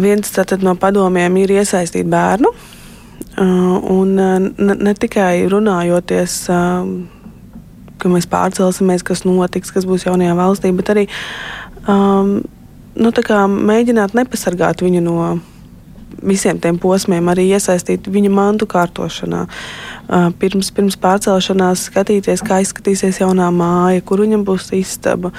[0.00, 2.54] viens no padomiem ir iesaistīt bērnu.
[3.38, 6.88] Uh, un uh, ne, ne tikai runājoties, uh,
[8.02, 11.04] ka mēs pārcelsimies, kas notiks, kas būs jaunajā valstī, bet arī
[11.86, 12.40] um,
[12.98, 13.12] nu,
[13.70, 15.18] mēģināt nepasargāt viņu no
[16.18, 19.44] visiem tiem posmiem, arī iesaistīt viņa mantu kārtošanā.
[20.40, 25.30] Pirms, pirms pārcelšanās skatīties, kā izskatīsies jaunā māja, kur viņam būs istaba.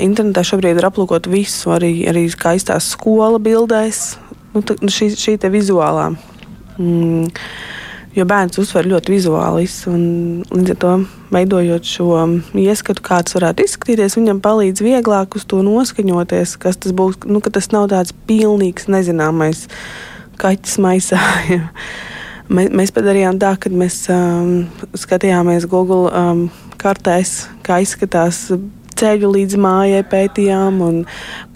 [0.00, 4.14] Internetā šobrīd ir aplūkot visu, arī, arī kā izstāsta skola bildēs,
[4.54, 6.14] nu, tā, šī, šī vizuālā
[6.78, 7.28] Mm,
[8.16, 9.66] jo bērns uztver ļoti vizuāli.
[9.66, 10.92] Līdz ar to
[11.34, 12.10] veidojot šo
[12.56, 17.20] ieskatu, kā tas varētu izskatīties, viņam palīdz vieglāk uz to noskaņoties, kas tas būs.
[17.28, 19.66] Nu, tas nav tāds pilnīgs nezināmais
[20.40, 21.20] kaķis maisā.
[22.54, 24.66] mēs, mēs padarījām tā, ka mēs um,
[24.96, 26.46] skatījāmies Google um,
[26.80, 28.46] kartēs, kā izskatās
[29.00, 31.02] ceļu līdz mājai pētījām, un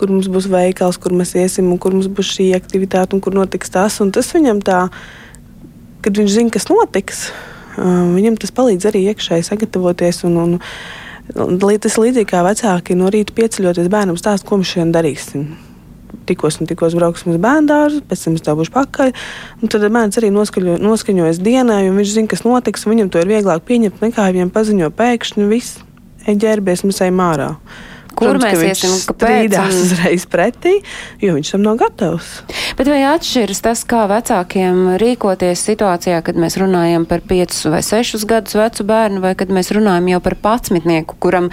[0.00, 3.36] kur mums būs veikals, kur mēs iesim, un kur mums būs šī aktivitāte, un kur
[3.36, 4.00] notiks tas.
[4.04, 4.82] Un tas viņam tā,
[6.04, 7.24] kad viņš zina, kas notiks,
[7.78, 10.24] viņam tas palīdz arī iekšēji sagatavoties.
[10.28, 10.60] Un, un,
[11.30, 15.44] Tas līdzīgi kā vecāki no rīta pieceļoties bērnam stāst, ko mēs šodien darīsim
[16.30, 19.12] tikos un tikos brauksim uz bērnu dārzu, pēc tam es tā būšu pakaļ.
[19.66, 23.64] Tad bērns arī noskaņo, noskaņojas dienai, un viņš zina, kas notiks, viņam to ir vieglāk
[23.66, 25.80] pieņemt nekā viņam paziņo pēkšņi viss
[26.38, 27.54] ģērbies, mēs ejam ārā.
[28.10, 28.94] Kur Protams, mēs iesim?
[29.12, 29.54] Kāpēc?
[29.54, 29.76] Un...
[29.84, 30.72] uzreiz pretī,
[31.22, 32.30] jo viņš tam nav gatavs.
[32.78, 38.26] Bet vai atšķiras tas, kā vecākiem rīkoties situācijā, kad mēs runājam par 5 vai 6
[38.28, 41.50] gadus vecu bērnu, vai kad mēs runājam jau par patsmitnieku, kuram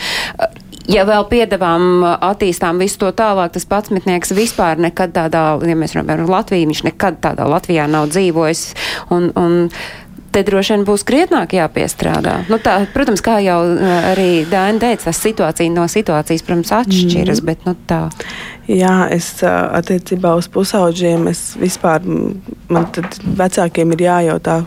[0.91, 6.11] ja vēl piedevām attīstām visu to tālāk, tas patsmitnieks vispār nekad tādā, ja mēs runājam
[6.13, 8.67] par Latviju, viņš nekad tādā Latvijā nav dzīvojis.
[9.13, 9.57] Un, un
[10.37, 12.43] te droši vien būs krietnāk jāpiestrādā.
[12.51, 13.57] Nu, tā, protams, kā jau
[14.13, 17.47] arī Dāna teica, tas situācija no situācijas, protams, atšķiras, mm.
[17.49, 18.03] bet nu, tā.
[18.69, 22.03] Jā, es attiecībā uz pusauģiem, es vispār,
[22.69, 24.59] man tad vecākiem ir jājautā,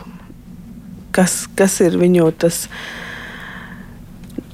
[1.15, 2.65] kas, kas ir viņu tas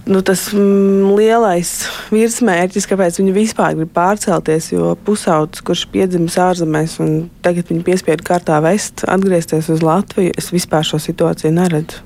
[0.07, 1.73] nu, tas mm, lielais
[2.15, 4.71] virsmērķis, kāpēc viņi vispār grib pārcelties.
[4.75, 10.53] Jo pusaudzis, kurš piedzimis ārzemēs un tagad viņa piespiedu kārtā vest, atgriezties uz Latviju, es
[10.55, 12.05] vispār šo situāciju neredzu.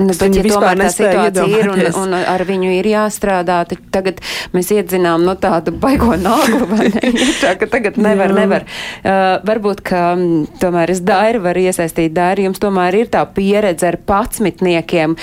[0.00, 4.22] Nu, bet, ja tomēr tā situācija ir un, un ar viņu ir jāstrādā, tad tagad
[4.54, 7.02] mēs iedzinām no tādu baigo nāglu, vai ne?
[7.10, 8.64] Iekšā, ka tagad nevar, nevar.
[9.02, 13.90] Uh, varbūt, ka um, tomēr es dairu varu iesaistīt dairu, jums tomēr ir tā pieredze
[13.90, 15.18] ar patsmitniekiem.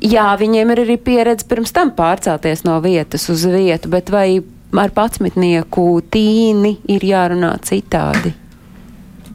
[0.00, 4.40] Jā, viņiem ir arī pieredze pirms tam pārcelties no vietas uz vietu, bet vai
[4.80, 8.32] ar patsmitnieku tīni ir jārunā citādi?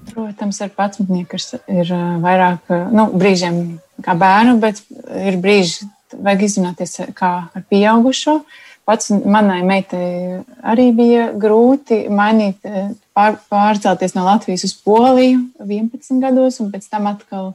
[0.09, 1.37] Protams, ar patsmitnieku
[1.69, 1.91] ir
[2.23, 3.59] vairāk nu, brīžiem
[4.01, 4.81] kā bērnu, bet
[5.21, 5.85] ir brīži,
[6.15, 8.39] vajag izrunāties kā ar pieaugušo.
[8.85, 12.65] Pats manai meitai arī bija grūti mainīt,
[13.17, 17.53] pār, pārcelties no Latvijas uz Poliju 11 gados, un pēc tam atkal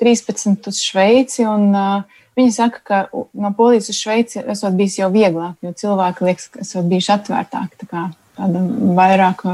[0.00, 1.44] 13 uz Šveici.
[1.48, 6.24] Un, uh, Viņa saka, ka no Polijas uz Šveici esot bijis jau vieglāk, jo cilvēki
[6.30, 8.04] liekas, ka esot bijuši atvērtāki, tā kā
[8.38, 8.62] tāda
[8.96, 9.44] vairāk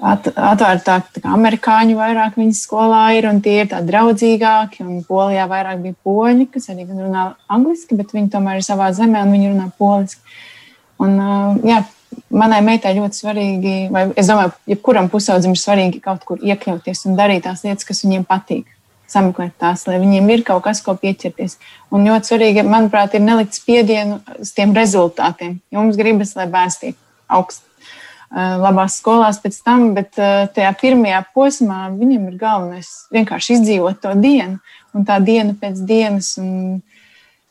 [0.00, 5.04] at, atvērtāki, tā kā amerikāņu vairāk viņas skolā ir, un tie ir tādi draudzīgāki, un
[5.04, 9.36] Polijā vairāk bija poļi, kas arī runā angliski, bet viņi tomēr ir savā zemē, un
[9.36, 10.40] viņi runā poliski.
[11.02, 11.18] Un,
[11.68, 11.82] jā,
[12.32, 17.20] manai meitai ļoti svarīgi, vai es domāju, jebkuram pusaudzim ir svarīgi kaut kur iekļauties un
[17.20, 18.78] darīt tās lietas, kas viņiem patīk
[19.12, 21.58] sameklēt tās, lai viņiem ir kaut kas, ko pieķerties.
[21.92, 25.58] Un ļoti svarīgi, manuprāt, ir nelikt spiedienu uz tiem rezultātiem.
[25.72, 26.98] Jo mums gribas, lai bērns tiek
[27.32, 27.68] augsts,
[28.32, 34.56] labās skolās pēc tam, bet tajā pirmajā posmā viņam ir galvenais vienkārši izdzīvot to dienu
[34.96, 36.34] un tā diena pēc dienas.
[36.40, 36.80] Un,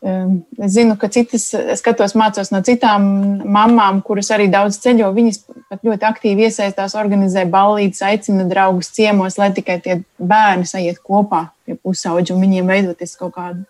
[0.02, 3.04] Es zinu, ka citas, skatos, mācos no citām
[3.46, 5.12] mamām, kuras arī daudz ceļo.
[5.14, 10.98] Viņas pat ļoti aktīvi iesaistās, organizē ballītes, aicina draugus ciemos, lai tikai tie bērni sajiet
[11.06, 13.62] kopā pie pusauģa un viņiem veidoties kaut kāda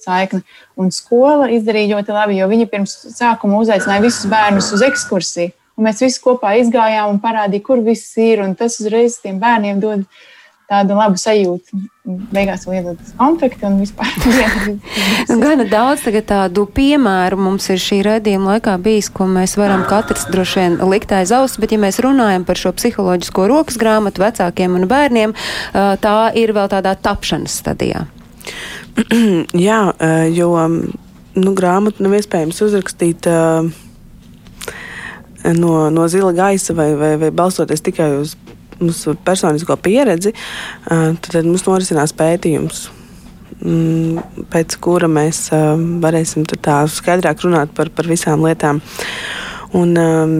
[0.00, 0.44] saikne.
[0.78, 5.50] Un skola izdarīja ļoti labi, jo viņi pirms sākuma uzaicināja visus bērnus uz ekskursiju.
[5.74, 8.44] Un mēs visi kopā izgājām un parādījām, kur viss ir.
[8.58, 10.06] Tas uzreiz tiem bērniem dod
[10.70, 11.80] tādu labu sajūtu.
[12.30, 14.10] Beigās vēl iedodas konflikti un vispār.
[15.42, 20.62] Gana daudz tādu piemēru mums ir šī redzījuma laikā bijis, ko mēs varam katrs droši
[20.62, 24.88] vien likt aiz auss, bet ja mēs runājam par šo psiholoģisko rokas grāmatu vecākiem un
[24.90, 25.36] bērniem,
[25.74, 28.06] tā ir vēl tādā tapšanas stadijā.
[29.68, 29.82] Jā,
[30.34, 33.30] jo nu, grāmatu nav iespējams uzrakstīt.
[35.40, 38.34] No, no zila gaisa vai, vai, vai balstoties tikai uz
[38.80, 40.32] mūsu personisko pieredzi,
[40.86, 42.88] tad mums norisinās pētījums.
[43.60, 45.50] Mm, pēc kura mēs
[46.00, 48.80] varēsim tā skaidrāk runāt par, par visām lietām.
[49.76, 50.32] Un, um,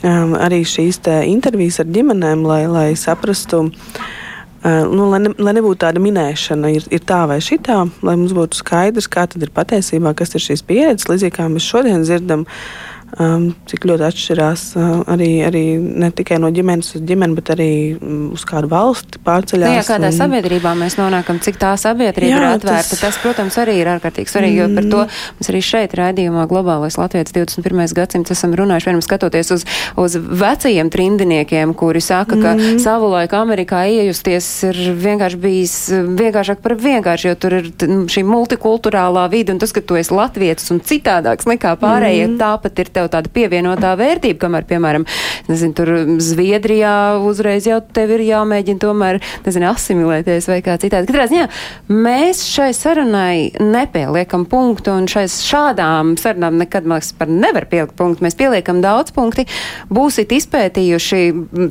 [0.00, 5.82] um, arī šīs intervijas ar ģimenēm, lai, lai saprastu, uh, nu, lai, ne, lai nebūtu
[5.84, 10.14] tāda minēšana, ir, ir tā vai šitā, lai mums būtu skaidrs, kā tad ir patiesībā,
[10.16, 12.46] kas ir šīs pieredzes, līdzīgi kā mēs šodien dzirdam.
[12.48, 17.50] Uh, Um, cik ļoti atšķirās uh, arī, arī ne tikai no ģimenes uz ģimeni, bet
[17.52, 19.68] arī um, uz kādu valsti pārceļās.
[19.68, 20.16] Nu, jā, kādā un...
[20.16, 22.94] sabiedrībā mēs nonākam, cik tā sabiedrība jā, ir atvērta.
[22.94, 23.02] Tas...
[23.02, 24.62] tas, protams, arī ir ārkārtīgi svarīgi, mm.
[24.62, 25.36] jo par to mm.
[25.40, 27.82] mēs arī šeit raidījumā Globālais Latvijas 21.
[27.98, 29.66] gadsimts esam runājuši, vienam skatoties uz,
[30.00, 32.80] uz vecajiem trindiniekiem, kuri saka, ka mm.
[32.80, 35.76] savulaik Amerikā iejusties ir vienkārši bijis
[36.16, 37.70] vienkāršāk par vienkārši, jo tur ir
[38.08, 42.40] šī multikulturālā vide un tas, ka tu esi latvietis un citādāks nekā pārējie, mm.
[42.40, 45.06] tāpat ir tev tev tāda pievienotā vērtība, kamēr, piemēram,
[45.50, 45.92] nezinu, tur
[46.22, 51.10] Zviedrijā uzreiz jau tev ir jāmēģina tomēr, nezinu, asimilēties vai kā citādi.
[51.10, 51.48] Katrā ziņā
[51.92, 57.96] mēs šai sarunai nepieliekam punktu un šais šādām sarunām nekad, man liekas, par nevar pielikt
[57.98, 58.24] punktu.
[58.26, 59.46] Mēs pieliekam daudz punkti.
[59.92, 61.22] Būsit izpētījuši,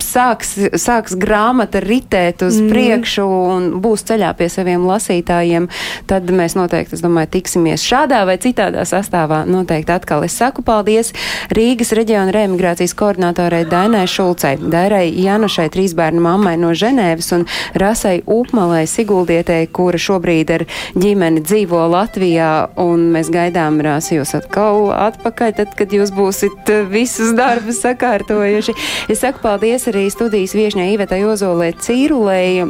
[0.04, 2.72] sāks, sāks grāmata ritēt uz mm.
[2.74, 5.70] priekšu un būs ceļā pie saviem lasītājiem,
[6.10, 9.44] tad mēs noteikti, es domāju, tiksimies šādā vai citādā sastāvā.
[9.50, 11.14] Noteikti atkal es saku paldies
[11.56, 17.46] Rīgas reģiona reemigrācijas koordinātorai Dainai Šulcei, Dairai Janušai, trīs bērnu mammai no Ženēvas un
[17.82, 20.66] Rasai Upmalai Siguldietei, kura šobrīd ar
[20.96, 22.52] ģimeni dzīvo Latvijā,
[22.82, 28.78] un mēs gaidām Rāsi jūs atkal atpakaļ, tad, kad jūs būsit visus darbus sakārtojuši.
[29.12, 32.64] Es saku paldies arī studijas viešņai Ivetai Ozolē Cīrulei,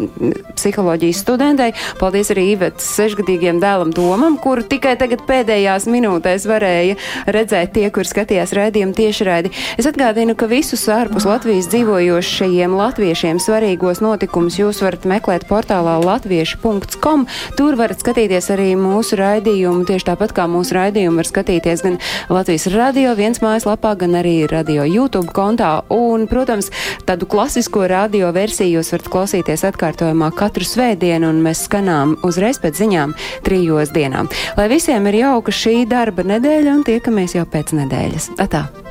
[0.58, 1.76] psiholoģijas studentei.
[2.02, 6.98] Paldies arī Ivetas sešgadīgiem dēlam Domam, kuru tikai tagad pēdējās minūtēs varēja
[7.30, 9.52] redzēt tie, kur skatījās klausījās raidījumu tiešraidi.
[9.78, 17.28] Es atgādinu, ka visus ārpus Latvijas dzīvojošajiem latviešiem svarīgos notikumus jūs varat meklēt portālā latvieši.com.
[17.58, 22.68] Tur varat skatīties arī mūsu raidījumu, tieši tāpat kā mūsu raidījumu var skatīties gan Latvijas
[22.74, 25.84] radio viens mājaslapā, gan arī radio YouTube kontā.
[25.92, 26.72] Un, protams,
[27.06, 32.82] tādu klasisko radio versiju jūs varat klausīties atkārtojumā katru svētdienu, un mēs skanām uzreiz pēc
[32.82, 33.16] ziņām
[33.46, 34.32] trijos dienām.
[34.58, 38.31] Lai visiem ir jauka šī darba nedēļa un tiekamies jau pēc nedēļas.
[38.38, 38.91] Até.